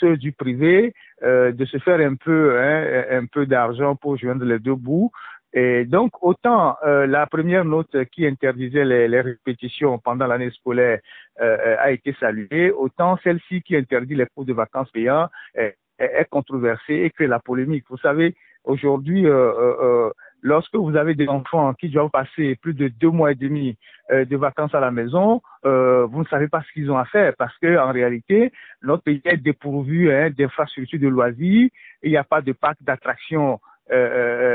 ceux 0.00 0.16
du 0.16 0.32
privé, 0.32 0.94
de 1.22 1.64
se 1.66 1.76
faire 1.78 2.00
un 2.00 2.14
peu, 2.14 2.58
hein, 2.58 3.04
un 3.10 3.26
peu 3.26 3.44
d'argent 3.44 3.94
pour 3.94 4.16
joindre 4.16 4.46
les 4.46 4.58
deux 4.58 4.74
bouts. 4.74 5.10
Et 5.52 5.84
donc, 5.86 6.22
autant 6.22 6.76
euh, 6.84 7.06
la 7.06 7.26
première 7.26 7.64
note 7.64 8.04
qui 8.12 8.26
interdisait 8.26 8.84
les, 8.84 9.08
les 9.08 9.20
répétitions 9.20 9.98
pendant 9.98 10.26
l'année 10.26 10.50
scolaire 10.50 11.00
euh, 11.40 11.76
a 11.78 11.90
été 11.90 12.14
saluée, 12.20 12.70
autant 12.70 13.16
celle-ci 13.24 13.62
qui 13.62 13.74
interdit 13.76 14.14
les 14.14 14.26
cours 14.26 14.44
de 14.44 14.52
vacances 14.52 14.90
payants 14.90 15.28
est, 15.54 15.76
est, 15.98 16.28
controversée 16.28 16.94
et 16.94 17.10
crée 17.10 17.26
la 17.26 17.38
polémique. 17.38 17.84
Vous 17.88 17.98
savez, 17.98 18.34
aujourd'hui, 18.64 19.26
euh, 19.26 19.32
euh, 19.32 19.76
euh, 19.82 20.10
lorsque 20.42 20.74
vous 20.76 20.96
avez 20.96 21.14
des 21.14 21.28
enfants 21.28 21.74
qui 21.74 21.88
doivent 21.88 22.10
passer 22.10 22.56
plus 22.56 22.74
de 22.74 22.88
deux 22.88 23.10
mois 23.10 23.32
et 23.32 23.34
demi 23.34 23.76
de 24.10 24.36
vacances 24.36 24.74
à 24.74 24.80
la 24.80 24.90
maison, 24.90 25.42
vous 25.64 26.20
ne 26.20 26.28
savez 26.30 26.48
pas 26.48 26.62
ce 26.62 26.72
qu'ils 26.72 26.90
ont 26.90 26.96
à 26.96 27.04
faire 27.04 27.34
parce 27.36 27.56
que 27.58 27.76
en 27.76 27.92
réalité, 27.92 28.52
notre 28.82 29.02
pays 29.02 29.20
est 29.24 29.36
dépourvu 29.36 30.12
hein, 30.12 30.30
d'infrastructures 30.30 31.00
de 31.00 31.08
loisirs, 31.08 31.68
il 32.02 32.10
n'y 32.10 32.16
a 32.16 32.24
pas 32.24 32.40
de 32.40 32.52
parc 32.52 32.76
d'attractions 32.80 33.60
euh, 33.90 33.94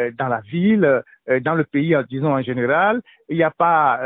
euh, 0.07 0.11
dans 0.17 0.27
la 0.27 0.41
ville, 0.41 1.01
euh, 1.29 1.39
dans 1.39 1.55
le 1.55 1.63
pays, 1.63 1.95
disons 2.09 2.33
en 2.33 2.41
général. 2.41 3.01
Il 3.29 3.37
n'y 3.37 3.43
a 3.43 3.51
pas 3.51 3.99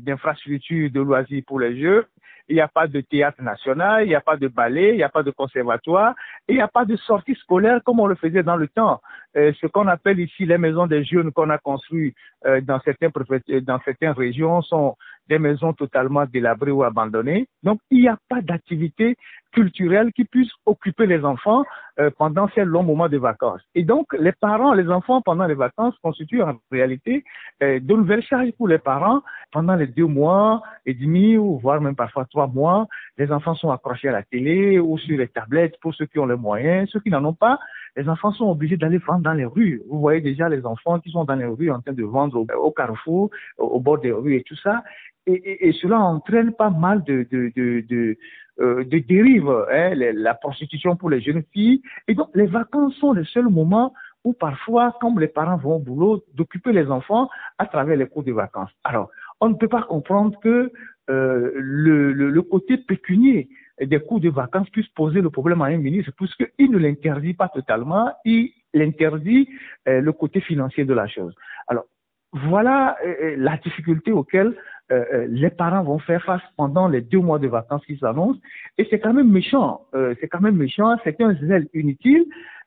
d'infrastructure 0.00 0.90
de 0.90 1.00
loisirs 1.00 1.42
pour 1.46 1.60
les 1.60 1.80
jeux. 1.80 2.06
Il 2.48 2.56
n'y 2.56 2.60
a 2.60 2.68
pas 2.68 2.86
de 2.86 3.00
théâtre 3.00 3.40
national, 3.42 4.04
il 4.04 4.08
n'y 4.08 4.14
a 4.14 4.20
pas 4.20 4.36
de 4.36 4.48
ballet, 4.48 4.90
il 4.90 4.96
n'y 4.96 5.02
a 5.02 5.08
pas 5.08 5.22
de 5.22 5.30
conservatoire, 5.30 6.14
il 6.46 6.56
n'y 6.56 6.60
a 6.60 6.68
pas 6.68 6.84
de 6.84 6.94
sortie 6.96 7.34
scolaire 7.36 7.80
comme 7.82 8.00
on 8.00 8.06
le 8.06 8.16
faisait 8.16 8.42
dans 8.42 8.56
le 8.56 8.68
temps. 8.68 9.00
ce 9.34 9.66
qu'on 9.66 9.88
appelle 9.88 10.20
ici 10.20 10.44
les 10.44 10.58
maisons 10.58 10.86
des 10.86 11.04
jeunes 11.04 11.32
qu'on 11.32 11.48
a 11.48 11.56
construites 11.56 12.14
dans 12.44 12.80
certaines 12.84 14.12
régions 14.12 14.60
sont 14.60 14.94
des 15.26 15.38
maisons 15.38 15.72
totalement 15.72 16.26
délabrées 16.26 16.70
ou 16.70 16.84
abandonnées. 16.84 17.48
Donc, 17.62 17.80
il 17.90 18.00
n'y 18.00 18.08
a 18.08 18.18
pas 18.28 18.42
d'activité 18.42 19.16
culturelle 19.54 20.12
qui 20.12 20.24
puisse 20.24 20.50
occuper 20.66 21.06
les 21.06 21.24
enfants 21.24 21.64
euh, 22.00 22.10
pendant 22.18 22.48
ces 22.54 22.64
longs 22.64 22.82
moments 22.82 23.08
de 23.08 23.18
vacances. 23.18 23.62
Et 23.74 23.84
donc, 23.84 24.06
les 24.18 24.32
parents, 24.32 24.74
les 24.74 24.88
enfants 24.90 25.22
pendant 25.22 25.46
les 25.46 25.54
vacances 25.54 25.94
constituent 26.02 26.42
en 26.42 26.54
réalité 26.70 27.24
euh, 27.62 27.78
de 27.80 27.94
nouvelles 27.94 28.22
charges 28.22 28.50
pour 28.58 28.68
les 28.68 28.78
parents. 28.78 29.22
Pendant 29.52 29.76
les 29.76 29.86
deux 29.86 30.06
mois 30.06 30.62
et 30.84 30.94
demi, 30.94 31.38
ou 31.38 31.58
voire 31.58 31.80
même 31.80 31.94
parfois 31.94 32.24
trois 32.24 32.48
mois, 32.48 32.88
les 33.16 33.30
enfants 33.30 33.54
sont 33.54 33.70
accrochés 33.70 34.08
à 34.08 34.12
la 34.12 34.24
télé 34.24 34.80
ou 34.80 34.98
sur 34.98 35.16
les 35.16 35.28
tablettes 35.28 35.78
pour 35.80 35.94
ceux 35.94 36.06
qui 36.06 36.18
ont 36.18 36.26
les 36.26 36.36
moyens. 36.36 36.90
Ceux 36.90 36.98
qui 36.98 37.10
n'en 37.10 37.24
ont 37.24 37.34
pas, 37.34 37.60
les 37.96 38.08
enfants 38.08 38.32
sont 38.32 38.50
obligés 38.50 38.76
d'aller 38.76 38.98
vendre 38.98 39.22
dans 39.22 39.32
les 39.32 39.44
rues. 39.44 39.80
Vous 39.88 40.00
voyez 40.00 40.20
déjà 40.20 40.48
les 40.48 40.66
enfants 40.66 40.98
qui 40.98 41.10
sont 41.10 41.24
dans 41.24 41.36
les 41.36 41.46
rues 41.46 41.70
en 41.70 41.80
train 41.80 41.92
de 41.92 42.02
vendre 42.02 42.44
au, 42.56 42.70
carrefour, 42.72 43.30
au, 43.58 43.78
bord 43.78 43.98
des 43.98 44.10
rues 44.10 44.34
et 44.34 44.42
tout 44.42 44.56
ça 44.56 44.82
et, 45.26 45.32
et, 45.32 45.68
et, 45.68 45.72
cela 45.72 46.00
entraîne 46.00 46.52
pas 46.52 46.70
mal 46.70 47.02
de, 47.04 47.26
de, 47.30 47.52
de, 47.56 47.84
de, 47.88 48.16
euh, 48.60 48.84
de 48.84 48.98
dérives, 48.98 49.48
hein, 49.48 49.94
la 49.94 50.34
prostitution 50.34 50.96
pour 50.96 51.10
les 51.10 51.20
jeunes 51.20 51.44
filles. 51.52 51.82
Et 52.08 52.14
donc, 52.14 52.28
les 52.34 52.46
vacances 52.46 52.94
sont 52.96 53.12
le 53.12 53.24
seul 53.24 53.48
moment 53.48 53.92
ou 54.24 54.32
parfois, 54.32 54.96
comme 55.00 55.20
les 55.20 55.28
parents 55.28 55.56
vont 55.56 55.76
au 55.76 55.78
boulot, 55.78 56.24
d'occuper 56.34 56.72
les 56.72 56.86
enfants 56.86 57.28
à 57.58 57.66
travers 57.66 57.96
les 57.96 58.06
cours 58.06 58.24
de 58.24 58.32
vacances. 58.32 58.70
Alors, 58.82 59.10
on 59.40 59.50
ne 59.50 59.54
peut 59.54 59.68
pas 59.68 59.82
comprendre 59.82 60.38
que 60.40 60.72
euh, 61.10 61.52
le, 61.54 62.12
le, 62.12 62.42
côté 62.42 62.78
pécunier 62.78 63.48
des 63.80 64.00
cours 64.00 64.20
de 64.20 64.30
vacances 64.30 64.70
puisse 64.70 64.88
poser 64.88 65.20
le 65.20 65.28
problème 65.28 65.60
à 65.60 65.66
un 65.66 65.76
ministre, 65.76 66.12
puisqu'il 66.16 66.70
ne 66.70 66.78
l'interdit 66.78 67.34
pas 67.34 67.48
totalement, 67.48 68.10
il 68.24 68.52
interdit 68.74 69.48
euh, 69.86 70.00
le 70.00 70.12
côté 70.12 70.40
financier 70.40 70.86
de 70.86 70.94
la 70.94 71.06
chose. 71.06 71.34
Alors, 71.68 71.84
voilà 72.32 72.96
euh, 73.06 73.34
la 73.36 73.58
difficulté 73.58 74.12
auquel 74.12 74.56
les 74.90 75.50
parents 75.50 75.82
vont 75.82 75.98
faire 75.98 76.22
face 76.24 76.42
pendant 76.56 76.88
les 76.88 77.00
deux 77.00 77.18
mois 77.18 77.38
de 77.38 77.48
vacances 77.48 77.84
qui 77.86 77.96
s'annoncent. 77.96 78.40
Et 78.78 78.86
c'est 78.90 79.00
quand 79.00 79.14
même 79.14 79.30
méchant. 79.30 79.86
c'est 79.92 80.28
quand 80.28 80.40
même 80.40 80.56
méchant. 80.56 80.96
C'est 81.04 81.20
un 81.20 81.34
zèle 81.34 81.68
inutile. 81.74 82.26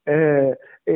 Euh, 0.09 0.53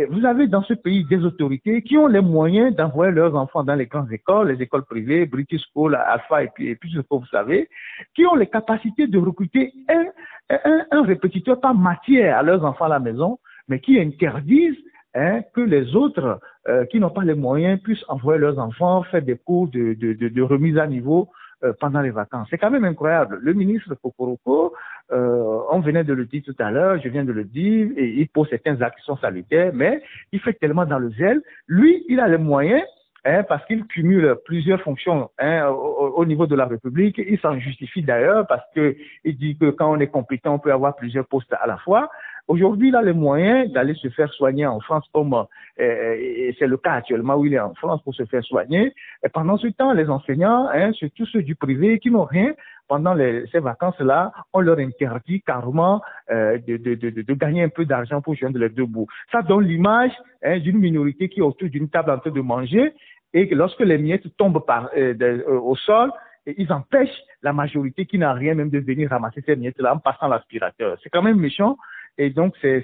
vous 0.10 0.26
avez 0.26 0.48
dans 0.48 0.64
ce 0.64 0.74
pays 0.74 1.04
des 1.06 1.24
autorités 1.26 1.82
qui 1.82 1.98
ont 1.98 2.08
les 2.08 2.22
moyens 2.22 2.74
d'envoyer 2.74 3.12
leurs 3.12 3.36
enfants 3.36 3.64
dans 3.64 3.76
les 3.76 3.88
grandes 3.88 4.12
écoles, 4.12 4.52
les 4.52 4.64
écoles 4.64 4.86
privées, 4.86 5.26
British 5.26 5.62
School, 5.74 5.96
Alpha 5.96 6.44
et 6.44 6.50
puis, 6.56 6.70
et 6.70 6.76
puis 6.76 6.92
ce 6.92 7.00
que 7.00 7.08
vous 7.10 7.26
savez, 7.26 7.68
qui 8.16 8.26
ont 8.26 8.36
les 8.36 8.48
capacités 8.48 9.08
de 9.08 9.18
recruter 9.18 9.74
un, 9.90 10.06
un, 10.50 10.86
un 10.92 11.02
répétiteur 11.04 11.60
par 11.60 11.76
matière 11.76 12.38
à 12.38 12.44
leurs 12.44 12.64
enfants 12.64 12.86
à 12.86 12.90
la 12.90 13.00
maison, 13.00 13.38
mais 13.68 13.82
qui 13.82 14.00
interdisent 14.00 14.80
hein, 15.14 15.42
que 15.54 15.62
les 15.62 15.96
autres 15.96 16.40
euh, 16.68 16.86
qui 16.86 17.00
n'ont 17.00 17.10
pas 17.10 17.24
les 17.24 17.34
moyens 17.34 17.80
puissent 17.82 18.06
envoyer 18.08 18.40
leurs 18.40 18.60
enfants 18.60 19.04
faire 19.04 19.22
des 19.22 19.38
cours 19.38 19.68
de, 19.68 19.94
de, 19.94 20.14
de, 20.14 20.30
de 20.30 20.42
remise 20.42 20.78
à 20.78 20.88
niveau 20.88 21.30
euh, 21.64 21.74
pendant 21.80 22.02
les 22.02 22.10
vacances. 22.10 22.48
C'est 22.50 22.58
quand 22.58 22.72
même 22.72 22.86
incroyable. 22.86 23.38
Le 23.42 23.54
ministre 23.54 23.94
Kokoroko, 23.94 24.74
euh, 25.12 25.60
on 25.70 25.80
venait 25.80 26.04
de 26.04 26.14
le 26.14 26.26
dire 26.26 26.42
tout 26.44 26.56
à 26.58 26.72
l'heure, 26.72 27.00
je 27.04 27.08
viens 27.08 27.24
de 27.24 27.32
le 27.32 27.44
dire, 27.44 27.90
et 27.98 28.08
il 28.08 28.28
pose 28.30 28.50
certaines 28.50 28.82
actions 28.82 29.16
salutaires, 29.18 29.72
mais 29.74 30.02
il 30.32 30.40
fait 30.40 30.54
tellement 30.54 30.86
dans 30.86 30.98
le 30.98 31.12
zèle. 31.12 31.42
Lui, 31.68 32.04
il 32.10 32.20
a 32.20 32.28
les 32.28 32.40
moyens, 32.40 32.84
hein, 33.26 33.44
parce 33.44 33.64
qu'il 33.66 33.86
cumule 33.86 34.38
plusieurs 34.46 34.82
fonctions 34.82 35.30
hein, 35.38 35.68
au, 35.68 36.14
au, 36.16 36.26
niveau 36.26 36.48
de 36.48 36.56
la 36.56 36.66
République. 36.66 37.20
Il 37.20 37.40
s'en 37.40 37.60
justifie 37.60 38.02
d'ailleurs 38.02 38.48
parce 38.48 38.64
que 38.74 38.96
il 39.24 39.38
dit 39.38 39.56
que 39.56 39.70
quand 39.70 39.92
on 39.92 40.00
est 40.00 40.08
compétent, 40.08 40.56
on 40.56 40.60
peut 40.60 40.74
avoir 40.74 40.96
plusieurs 40.96 41.28
postes 41.28 41.54
à 41.54 41.68
la 41.68 41.78
fois. 41.78 42.10
Aujourd'hui, 42.52 42.90
il 42.90 42.96
a 42.98 43.02
les 43.02 43.14
moyens 43.14 43.72
d'aller 43.72 43.94
se 43.94 44.10
faire 44.10 44.30
soigner 44.34 44.66
en 44.66 44.82
France, 44.82 45.06
comme 45.14 45.34
euh, 45.34 45.46
et 45.80 46.54
c'est 46.60 46.68
le 46.68 46.76
cas 46.76 46.96
actuellement 46.96 47.36
où 47.36 47.46
il 47.46 47.54
est 47.54 47.60
en 47.62 47.74
France 47.76 48.02
pour 48.04 48.14
se 48.14 48.26
faire 48.26 48.44
soigner. 48.44 48.94
Et 49.24 49.30
pendant 49.30 49.56
ce 49.56 49.68
temps, 49.68 49.94
les 49.94 50.10
enseignants, 50.10 50.68
hein, 50.74 50.92
surtout 50.92 51.26
ceux 51.28 51.44
du 51.44 51.56
privé 51.56 51.98
qui 52.00 52.12
n'ont 52.12 52.26
rien, 52.26 52.52
pendant 52.90 53.16
ces 53.16 53.60
vacances-là, 53.60 54.34
on 54.52 54.60
leur 54.60 54.80
interdit 54.80 55.42
carrément 55.44 56.02
euh, 56.30 56.58
de, 56.68 56.76
de, 56.76 56.96
de, 56.96 57.22
de, 57.22 57.34
gagner 57.36 57.64
un 57.64 57.70
peu 57.70 57.86
d'argent 57.86 58.22
pour 58.22 58.36
joindre 58.36 58.60
les 58.60 58.68
deux 58.68 58.86
bouts. 58.86 59.08
Ça 59.32 59.42
donne 59.42 59.64
l'image 59.64 60.12
hein, 60.44 60.60
d'une 60.60 60.78
minorité 60.78 61.30
qui 61.30 61.40
est 61.40 61.44
autour 61.44 61.70
d'une 61.70 61.88
table 61.88 62.12
en 62.12 62.20
train 62.20 62.32
de 62.32 62.42
manger 62.42 62.94
et 63.34 63.48
que 63.48 63.56
lorsque 63.56 63.80
les 63.80 63.98
miettes 63.98 64.28
tombent 64.36 64.62
euh, 64.98 65.14
euh 65.22 65.58
au 65.58 65.78
sol, 65.78 66.12
ils 66.46 66.74
empêchent 66.74 67.24
la 67.44 67.54
majorité 67.54 68.06
qui 68.06 68.18
n'a 68.18 68.34
rien 68.34 68.56
même 68.56 68.70
de 68.70 68.80
venir 68.80 69.10
ramasser 69.10 69.42
ces 69.46 69.56
miettes-là 69.56 69.94
en 69.96 70.00
passant 70.00 70.28
l'aspirateur. 70.28 70.98
C'est 71.02 71.10
quand 71.10 71.22
même 71.22 71.40
méchant 71.40 71.78
et 72.18 72.30
donc, 72.30 72.56
c'est 72.62 72.84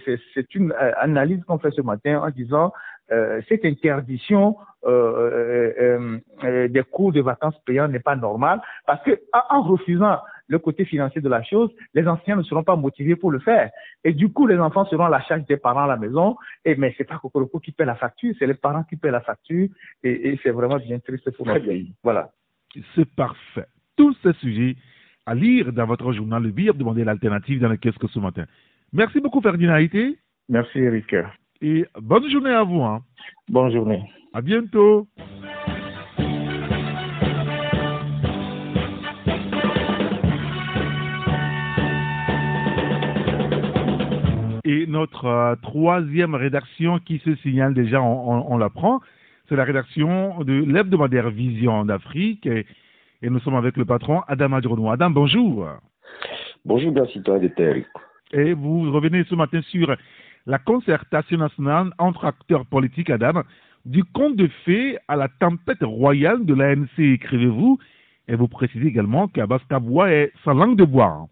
une 0.56 0.72
euh, 0.72 0.92
analyse 0.98 1.44
qu'on 1.46 1.60
fait 1.60 1.72
ce 1.72 1.82
matin 1.82 2.22
en 2.22 2.30
disant 2.30 2.72
euh, 3.12 3.42
cette 3.48 3.64
interdiction 3.64 4.58
euh, 4.86 6.20
euh, 6.44 6.68
des 6.68 6.84
cours 6.84 7.14
de 7.14 7.22
vacances 7.22 7.58
payants 7.66 7.88
n'est 7.88 8.02
pas 8.02 8.18
normale 8.18 8.62
parce 8.86 9.02
que 9.04 9.18
en 9.50 9.62
refusant 9.62 10.20
le 10.50 10.60
côté 10.60 10.86
financier 10.86 11.22
de 11.22 11.30
la 11.30 11.42
chose, 11.44 11.70
les 11.94 12.08
enseignants 12.08 12.38
ne 12.38 12.44
seront 12.44 12.64
pas 12.64 12.76
motivés 12.76 13.16
pour 13.16 13.32
le 13.32 13.40
faire. 13.40 13.70
Et 14.04 14.14
du 14.14 14.32
coup, 14.32 14.48
les 14.48 14.58
enfants 14.58 14.86
seront 14.86 15.06
à 15.06 15.10
la 15.10 15.22
charge 15.22 15.46
des 15.46 15.58
parents 15.58 15.84
à 15.84 15.88
la 15.88 15.98
maison. 15.98 16.38
Et 16.66 16.76
mais 16.76 16.94
c'est 16.98 17.04
pas 17.04 17.18
Kokoroko 17.18 17.60
qui 17.60 17.72
paie 17.72 17.86
la 17.86 17.96
facture, 17.96 18.34
c'est 18.40 18.48
les 18.48 18.54
parents 18.54 18.84
qui 18.84 18.96
paient 18.96 19.12
la 19.12 19.22
facture. 19.22 19.68
Et, 20.04 20.30
et 20.30 20.40
c'est 20.44 20.52
vraiment 20.52 20.78
bien 20.78 21.00
triste 21.00 21.30
pour 21.32 21.46
notre 21.46 21.66
pays. 21.66 21.94
Voilà. 22.04 22.32
C'est 22.96 23.10
parfait. 23.14 23.66
Tous 23.96 24.16
ces 24.24 24.34
sujets 24.34 24.76
à 25.26 25.36
lire 25.36 25.74
dans 25.74 25.86
votre 25.86 26.12
journal 26.14 26.42
Le 26.42 26.52
Bire, 26.52 26.74
demandez 26.74 27.04
l'alternative 27.04 27.60
dans 27.60 27.70
le 27.70 27.78
Qu'est-ce 27.78 28.00
que 28.00 28.08
ce 28.08 28.20
matin. 28.20 28.46
Merci 28.94 29.20
beaucoup, 29.20 29.42
Ferdinand 29.42 29.78
Merci, 30.50 30.80
Eric. 30.80 31.14
Et 31.62 31.86
bonne 32.00 32.30
journée 32.30 32.52
à 32.52 32.64
vous. 32.64 32.82
Hein. 32.82 33.02
Bonne 33.50 33.72
journée. 33.72 34.02
À 34.34 34.42
bientôt. 34.42 35.08
Et 44.64 44.86
notre 44.86 45.26
euh, 45.26 45.56
troisième 45.62 46.36
rédaction 46.36 47.00
qui 47.00 47.20
se 47.20 47.36
signale 47.38 47.74
déjà, 47.74 48.02
on, 48.02 48.52
on, 48.52 48.58
l'apprend, 48.58 49.00
c'est 49.48 49.56
la 49.56 49.64
rédaction 49.64 50.44
de 50.44 50.54
l'hebdomadaire 50.54 51.30
Vision 51.30 51.86
d'Afrique. 51.86 52.46
Et, 52.46 52.66
et, 53.22 53.30
nous 53.30 53.40
sommes 53.40 53.56
avec 53.56 53.78
le 53.78 53.86
patron 53.86 54.22
Adam 54.28 54.54
Adrono. 54.54 54.90
Adam, 54.92 55.10
bonjour. 55.10 55.68
Bonjour, 56.66 56.92
bien 56.92 57.06
citoyen 57.06 57.42
de 57.42 57.48
Terre. 57.48 57.76
Et 58.34 58.54
vous 58.54 58.92
revenez 58.92 59.24
ce 59.30 59.36
matin 59.36 59.62
sur 59.70 59.96
la 60.46 60.60
concertation 60.60 61.38
nationale 61.38 61.92
entre 61.98 62.26
acteurs 62.26 62.66
politiques, 62.66 63.10
Adam, 63.10 63.44
du 63.86 64.04
conte 64.04 64.36
de 64.36 64.48
fées 64.66 64.98
à 65.08 65.16
la 65.16 65.28
tempête 65.28 65.84
royale 65.84 66.46
de 66.46 66.54
l'ANC, 66.54 67.00
écrivez-vous, 67.00 67.80
et 68.28 68.36
vous 68.36 68.48
précisez 68.48 68.88
également 68.88 69.28
qu'Abbas 69.28 69.60
Kaboua 69.70 70.12
est 70.12 70.32
sa 70.44 70.54
langue 70.54 70.76
de 70.76 70.84
bois. 70.84 71.28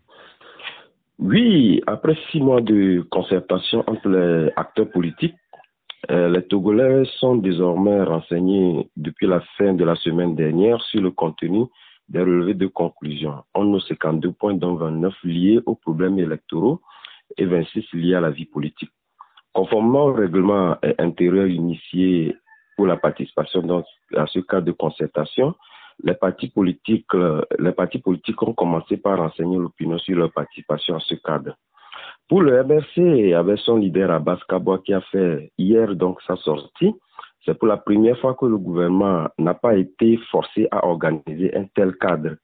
Oui, 1.20 1.82
après 1.88 2.18
six 2.32 2.42
mois 2.42 2.62
de 2.62 3.06
concertation 3.10 3.84
entre 3.88 4.10
les 4.10 4.52
acteurs 4.56 4.90
politiques, 4.90 5.36
euh, 6.12 6.30
les 6.30 6.44
Togolais 6.44 7.04
sont 7.20 7.36
désormais 7.36 8.04
renseignés 8.04 8.90
depuis 8.96 9.28
la 9.28 9.42
fin 9.58 9.74
de 9.74 9.84
la 9.84 9.96
semaine 9.96 10.36
dernière 10.36 10.82
sur 10.84 11.02
le 11.02 11.12
contenu 11.12 11.66
des 12.10 12.20
relevés 12.20 12.54
de 12.54 12.68
conclusion. 12.68 13.44
On 13.54 13.76
a 13.76 13.80
52 13.80 14.32
points, 14.32 14.54
dont 14.54 14.76
29 14.76 15.14
liés 15.24 15.60
aux 15.66 15.76
problèmes 15.76 16.20
électoraux 16.20 16.82
et 17.38 17.46
26 17.46 17.86
liés 17.94 18.16
à 18.16 18.22
la 18.22 18.30
vie 18.30 18.46
politique. 18.46 18.92
Conformément 19.54 20.06
au 20.06 20.14
règlement 20.14 20.78
intérieur 21.00 21.48
initié 21.48 22.36
pour 22.76 22.88
la 22.88 22.98
participation 22.98 23.62
dans 23.62 23.84
à 24.16 24.28
ce 24.28 24.40
cadre 24.40 24.68
de 24.68 24.72
concertation, 24.72 25.56
les 26.04 26.14
partis 26.14 26.50
politiques, 26.50 27.14
les 27.58 27.72
partis 27.72 28.00
politiques 28.00 28.42
ont 28.44 28.54
commencé 28.54 28.98
par 28.98 29.18
renseigner 29.18 29.58
l'opinion 29.58 29.98
sur 29.98 30.18
leur 30.18 30.32
participation 30.32 30.98
à 30.98 31.00
ce 31.00 31.16
cadre. 31.16 31.56
Pour 32.28 32.42
le 32.42 32.64
MRC, 32.64 33.34
avec 33.34 33.60
son 33.60 33.78
leader 33.78 34.12
Abbas 34.12 34.40
Kaboua 34.50 34.80
qui 34.80 34.94
a 34.94 35.02
fait 35.02 35.52
hier 35.58 35.96
donc 35.96 36.22
sa 36.24 36.36
sortie, 36.36 36.94
c'est 37.46 37.58
pour 37.58 37.68
la 37.68 37.78
première 37.78 38.18
fois 38.18 38.34
que 38.34 38.46
le 38.46 38.58
gouvernement 38.58 39.28
n'a 39.38 39.54
pas 39.54 39.76
été 39.76 40.18
forcé 40.32 40.68
à 40.72 40.86
organiser 40.86 41.56
un 41.56 41.66
tel 41.76 41.96
cadre. 41.96 42.36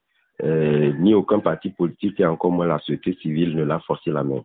Euh, 0.44 0.94
ni 1.00 1.14
aucun 1.14 1.40
parti 1.40 1.70
politique 1.70 2.20
et 2.20 2.26
encore 2.26 2.52
moins 2.52 2.66
la 2.66 2.80
société 2.80 3.14
civile 3.22 3.56
ne 3.56 3.64
l'a 3.64 3.80
forcé 3.80 4.12
la 4.12 4.24
main. 4.24 4.42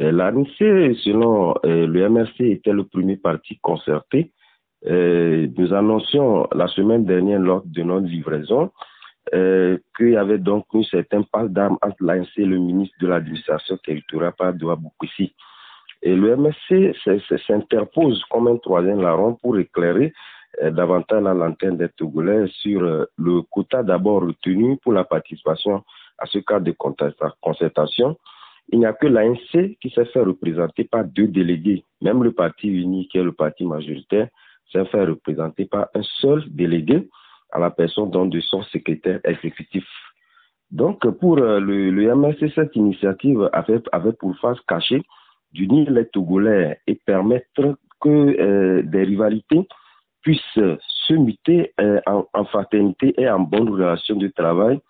Euh, 0.00 0.10
L'ANC, 0.10 0.58
selon 0.58 1.54
euh, 1.64 1.86
le 1.86 2.08
MRC, 2.08 2.40
était 2.40 2.72
le 2.72 2.84
premier 2.84 3.16
parti 3.16 3.58
concerté. 3.60 4.32
Nous 4.86 5.74
annoncions 5.74 6.48
la 6.52 6.66
semaine 6.68 7.04
dernière 7.04 7.38
lors 7.38 7.62
de 7.66 7.82
notre 7.82 8.06
livraison 8.06 8.70
qu'il 9.30 10.08
y 10.08 10.16
avait 10.16 10.38
donc 10.38 10.64
une 10.72 10.84
certaine 10.84 11.26
passe 11.26 11.50
d'armes 11.50 11.76
entre 11.82 11.96
l'ANC 12.00 12.26
et 12.38 12.46
le 12.46 12.58
ministre 12.58 12.96
de 12.98 13.06
l'administration 13.06 13.76
territoriale, 13.84 14.32
Padoua. 14.38 14.78
Et 16.02 16.14
le 16.14 16.36
MSC 16.36 16.96
s'interpose 17.46 18.24
comme 18.30 18.48
un 18.48 18.56
troisième 18.56 19.02
larron 19.02 19.34
pour 19.34 19.58
éclairer 19.58 20.12
euh, 20.62 20.70
davantage 20.70 21.22
la 21.22 21.34
lanterne 21.34 21.76
des 21.76 21.88
Togolais 21.90 22.46
sur 22.48 22.82
euh, 22.82 23.04
le 23.18 23.42
quota 23.42 23.82
d'abord 23.82 24.22
retenu 24.22 24.78
pour 24.82 24.92
la 24.92 25.04
participation 25.04 25.84
à 26.18 26.26
ce 26.26 26.38
cadre 26.38 26.64
de 26.64 26.74
concertation. 27.40 28.16
Il 28.72 28.78
n'y 28.78 28.86
a 28.86 28.92
que 28.92 29.06
l'ANC 29.06 29.76
qui 29.80 29.90
s'est 29.90 30.04
fait 30.06 30.22
représenter 30.22 30.84
par 30.84 31.04
deux 31.04 31.28
délégués. 31.28 31.84
Même 32.00 32.22
le 32.22 32.32
parti 32.32 32.68
uni, 32.68 33.08
qui 33.08 33.18
est 33.18 33.22
le 33.22 33.32
parti 33.32 33.64
majoritaire, 33.64 34.28
s'est 34.72 34.84
fait 34.86 35.04
représenter 35.04 35.66
par 35.66 35.88
un 35.94 36.02
seul 36.20 36.44
délégué 36.48 37.08
à 37.52 37.58
la 37.58 37.70
personne 37.70 38.10
de 38.10 38.40
son 38.40 38.62
secrétaire 38.62 39.20
exécutif. 39.24 39.84
Donc, 40.70 41.08
pour 41.18 41.38
euh, 41.38 41.58
le, 41.58 42.14
MSC, 42.14 42.52
cette 42.54 42.76
initiative 42.76 43.50
avait, 43.52 43.82
avait 43.92 44.12
pour 44.12 44.36
face 44.38 44.60
cachée 44.68 45.02
d'unir 45.52 45.90
les 45.90 46.06
Togolais 46.06 46.80
et 46.86 46.94
permettre 46.94 47.76
que 48.00 48.08
euh, 48.08 48.82
des 48.82 49.02
rivalités 49.02 49.66
puissent 50.22 50.40
se 50.54 51.14
muter 51.14 51.72
euh, 51.80 52.00
en, 52.06 52.26
en, 52.32 52.44
fraternité 52.44 53.14
et 53.18 53.28
en 53.28 53.40
bonne 53.40 53.68
relation 53.68 54.16
de 54.16 54.28
travail, 54.28 54.80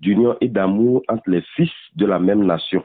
d'union 0.00 0.36
et 0.40 0.48
d'amour 0.48 1.02
entre 1.08 1.28
les 1.28 1.42
fils 1.54 1.70
de 1.96 2.06
la 2.06 2.18
même 2.18 2.44
nation. 2.44 2.84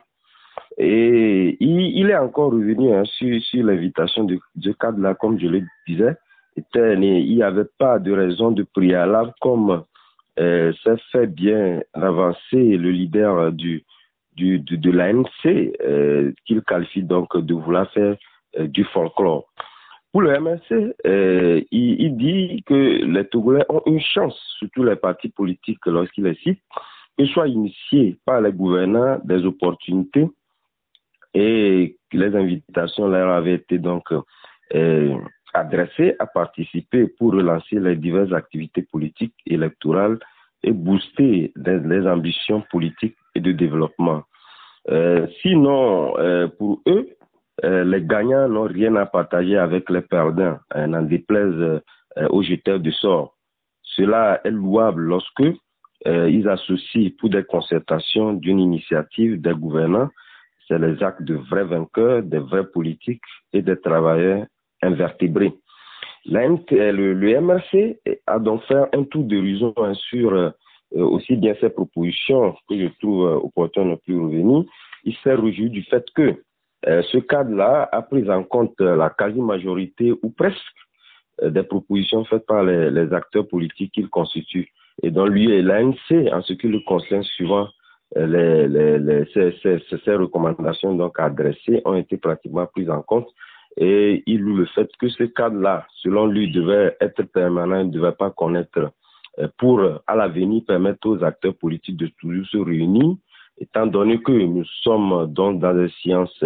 Et 0.77 1.57
il, 1.59 2.09
est 2.09 2.17
encore 2.17 2.51
revenu 2.51 2.93
hein, 2.93 3.03
sur, 3.05 3.39
l'invitation 3.65 4.23
de, 4.25 4.39
de 4.55 4.71
cadre-là, 4.73 5.15
comme 5.15 5.39
je 5.39 5.47
le 5.47 5.63
disais. 5.87 6.15
Il 6.55 6.99
n'y 6.99 7.43
avait 7.43 7.69
pas 7.77 7.99
de 7.99 8.11
raison 8.11 8.51
de 8.51 8.63
préalable 8.63 9.33
comme 9.41 9.83
euh, 10.39 10.73
ça 10.83 10.95
fait 11.11 11.27
bien 11.27 11.81
avancer 11.93 12.77
le 12.77 12.91
leader 12.91 13.51
du, 13.51 13.83
du, 14.37 14.59
de, 14.59 14.75
de 14.75 14.91
l'ANC, 14.91 15.45
euh, 15.45 16.31
qu'il 16.45 16.61
qualifie 16.61 17.03
donc 17.03 17.35
de 17.35 17.53
vouloir 17.53 17.91
faire 17.91 18.15
euh, 18.57 18.67
du 18.67 18.83
folklore. 18.85 19.45
Pour 20.11 20.21
le 20.21 20.39
MRC, 20.39 20.95
euh, 21.05 21.61
il, 21.71 22.15
dit 22.17 22.63
que 22.65 23.05
les 23.05 23.25
Togolais 23.25 23.65
ont 23.69 23.81
une 23.85 23.99
chance, 23.99 24.39
surtout 24.57 24.83
les 24.83 24.95
partis 24.95 25.29
politiques 25.29 25.85
lorsqu'il 25.85 26.23
les 26.23 26.35
cite, 26.35 26.61
que 27.17 27.25
soient 27.25 27.47
initiés 27.47 28.17
par 28.25 28.41
les 28.41 28.53
gouvernants 28.53 29.19
des 29.23 29.43
opportunités 29.45 30.27
et 31.33 31.97
les 32.13 32.35
invitations 32.35 33.07
leur 33.07 33.29
avaient 33.29 33.55
été 33.55 33.79
donc 33.79 34.05
adressées 35.53 36.15
à 36.19 36.25
participer 36.25 37.07
pour 37.07 37.33
relancer 37.33 37.79
les 37.79 37.95
diverses 37.95 38.33
activités 38.33 38.83
politiques 38.83 39.35
électorales 39.45 40.19
et 40.63 40.71
booster 40.71 41.51
les, 41.55 42.07
ambitions 42.07 42.63
politiques 42.71 43.17
de 43.39 43.51
développement. 43.51 44.23
Euh, 44.89 45.27
sinon, 45.41 46.13
pour 46.57 46.81
eux, 46.87 47.17
euh, 47.65 47.83
les 47.83 48.03
gagnants 48.03 48.47
n'ont 48.47 48.67
rien 48.67 48.95
à 48.97 49.05
partager 49.05 49.57
avec 49.57 49.89
les 49.89 50.01
perdants, 50.01 50.59
hein, 50.71 50.87
n'en 50.87 51.01
déplaise 51.01 51.81
euh, 52.17 52.27
aux 52.29 52.43
jeteurs 52.43 52.79
de 52.79 52.91
sort. 52.91 53.35
Cela 53.81 54.39
est 54.43 54.51
louable 54.51 55.01
lorsque 55.01 55.41
euh, 56.05 56.29
ils 56.29 56.47
associent 56.47 57.09
pour 57.19 57.29
des 57.29 57.43
concertations 57.43 58.33
d'une 58.33 58.59
initiative 58.59 59.41
des 59.41 59.53
gouvernants, 59.53 60.09
c'est 60.67 60.77
les 60.77 61.01
actes 61.01 61.23
de 61.23 61.35
vrais 61.35 61.63
vainqueurs, 61.63 62.21
des 62.21 62.39
vrais 62.39 62.67
politiques 62.67 63.23
et 63.53 63.63
des 63.63 63.79
travailleurs 63.79 64.45
invertébrés. 64.83 65.53
Le, 66.25 67.13
le, 67.13 67.41
MRC 67.41 67.99
a 68.27 68.37
donc 68.37 68.61
fait 68.63 68.83
un 68.93 69.03
tour 69.05 69.23
d'horizon 69.23 69.73
hein, 69.77 69.93
sur 69.93 70.53
aussi 70.95 71.35
bien 71.35 71.53
ces 71.59 71.69
propositions 71.69 72.55
que 72.69 72.79
je 72.79 72.87
trouve 72.99 73.25
opportun 73.43 73.85
de 73.85 73.95
plus 73.95 74.19
revenir. 74.19 74.63
Il 75.03 75.15
s'est 75.23 75.35
réjoui 75.35 75.69
du 75.69 75.83
fait 75.83 76.05
que 76.15 76.41
euh, 76.85 77.01
ce 77.11 77.17
cadre-là 77.17 77.89
a 77.91 78.01
pris 78.01 78.29
en 78.29 78.43
compte 78.43 78.79
la 78.79 79.09
quasi-majorité 79.09 80.11
ou 80.11 80.29
presque 80.29 80.57
euh, 81.41 81.49
des 81.49 81.63
propositions 81.63 82.23
faites 82.25 82.45
par 82.45 82.63
les, 82.63 83.13
acteurs 83.13 83.47
politiques 83.47 83.93
qu'il 83.93 84.09
constitue. 84.09 84.71
Et 85.01 85.11
dans 85.11 85.25
lui 85.25 85.51
et 85.51 85.61
l'ANC, 85.61 86.11
en 86.31 86.41
ce 86.41 86.53
qui 86.53 86.67
le 86.67 86.79
concerne 86.81 87.23
suivant, 87.23 87.67
euh, 88.15 89.25
ces, 89.33 90.15
recommandations 90.15 90.95
donc 90.95 91.19
adressées 91.19 91.81
ont 91.83 91.95
été 91.95 92.17
pratiquement 92.17 92.65
prises 92.67 92.89
en 92.89 93.01
compte. 93.01 93.27
Et 93.75 94.23
il 94.25 94.41
le 94.41 94.65
fait 94.67 94.89
que 94.99 95.09
ce 95.09 95.23
cadre-là, 95.23 95.85
selon 96.01 96.25
lui, 96.25 96.51
devait 96.51 96.95
être 97.01 97.23
permanent, 97.23 97.83
ne 97.83 97.91
devait 97.91 98.13
pas 98.13 98.31
connaître 98.31 98.91
pour, 99.57 99.81
à 100.07 100.15
l'avenir, 100.15 100.63
permettre 100.65 101.07
aux 101.09 101.23
acteurs 101.23 101.55
politiques 101.55 101.97
de 101.97 102.07
toujours 102.19 102.45
se 102.47 102.57
réunir, 102.57 103.15
étant 103.59 103.87
donné 103.87 104.21
que 104.21 104.31
nous 104.31 104.65
sommes 104.83 105.31
donc 105.33 105.59
dans 105.59 105.73
des 105.73 105.89
sciences 106.01 106.43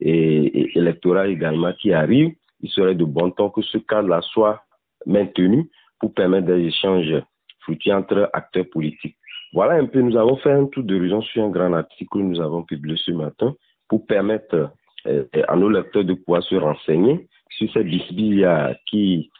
et, 0.00 0.78
électoral 0.78 1.30
également 1.30 1.72
qui 1.72 1.92
arrive, 1.92 2.32
il 2.60 2.70
serait 2.70 2.94
de 2.94 3.04
bon 3.04 3.30
temps 3.30 3.50
que 3.50 3.62
ce 3.62 3.78
cadre-là 3.78 4.20
soit 4.22 4.62
maintenu 5.06 5.70
pour 6.00 6.12
permettre 6.14 6.46
des 6.46 6.66
échanges 6.66 7.22
fructueux 7.60 7.94
entre 7.94 8.30
acteurs 8.32 8.68
politiques. 8.70 9.16
Voilà 9.52 9.74
un 9.74 9.86
peu, 9.86 10.00
nous 10.00 10.16
avons 10.16 10.36
fait 10.36 10.52
un 10.52 10.66
tour 10.66 10.84
d'horizon 10.84 11.22
sur 11.22 11.44
un 11.44 11.50
grand 11.50 11.72
article 11.72 12.10
que 12.12 12.18
nous 12.18 12.40
avons 12.40 12.62
publié 12.62 12.96
ce 12.98 13.12
matin 13.12 13.54
pour 13.88 14.06
permettre 14.06 14.70
euh, 15.06 15.24
à 15.46 15.56
nos 15.56 15.70
lecteurs 15.70 16.04
de 16.04 16.14
pouvoir 16.14 16.42
se 16.42 16.54
renseigner 16.56 17.28
sur 17.50 17.72
cette 17.72 17.86
bisbille 17.86 18.46
qui 18.86 19.30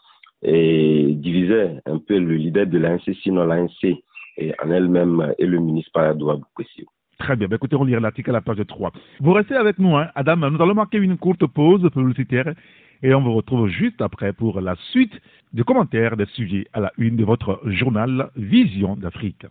euh, 0.45 1.13
divisait 1.15 1.81
un 1.87 1.99
peu 1.99 2.19
le 2.19 2.37
leader 2.37 2.67
de 2.67 2.79
l'ANC, 2.79 3.15
sinon 3.23 3.45
l'ANC 3.45 3.97
en 4.63 4.71
elle-même 4.71 5.35
et 5.39 5.47
le 5.47 5.59
ministre 5.59 5.91
Paradoua 5.93 6.37
Boukessio. 6.37 6.87
Très 7.19 7.35
bien. 7.35 7.49
Ben, 7.49 7.57
écoutez, 7.57 7.77
on 7.77 7.85
lire 7.85 8.01
l'article 8.01 8.31
à 8.31 8.35
la 8.35 8.41
page 8.41 8.65
3. 8.67 8.93
Vous 9.21 9.33
restez 9.33 9.57
avec 9.57 9.79
nous, 9.79 9.97
hein, 9.97 10.09
Adam. 10.15 10.37
Nous 10.37 10.63
allons 10.63 10.75
marquer 10.75 10.99
une 10.99 11.17
courte 11.17 11.45
pause 11.47 11.89
publicitaire 11.91 12.55
et 13.03 13.15
on 13.15 13.23
vous 13.23 13.35
retrouve 13.35 13.69
juste 13.69 14.01
après 14.01 14.33
pour 14.33 14.61
la 14.61 14.77
suite 14.91 15.13
des 15.53 15.63
commentaires 15.65 16.17
des 16.17 16.27
sujets 16.27 16.67
à 16.73 16.81
la 16.81 16.93
une 16.99 17.17
de 17.17 17.25
votre 17.25 17.61
journal 17.65 18.31
Vision 18.37 18.97
d'Afrique. 18.97 19.47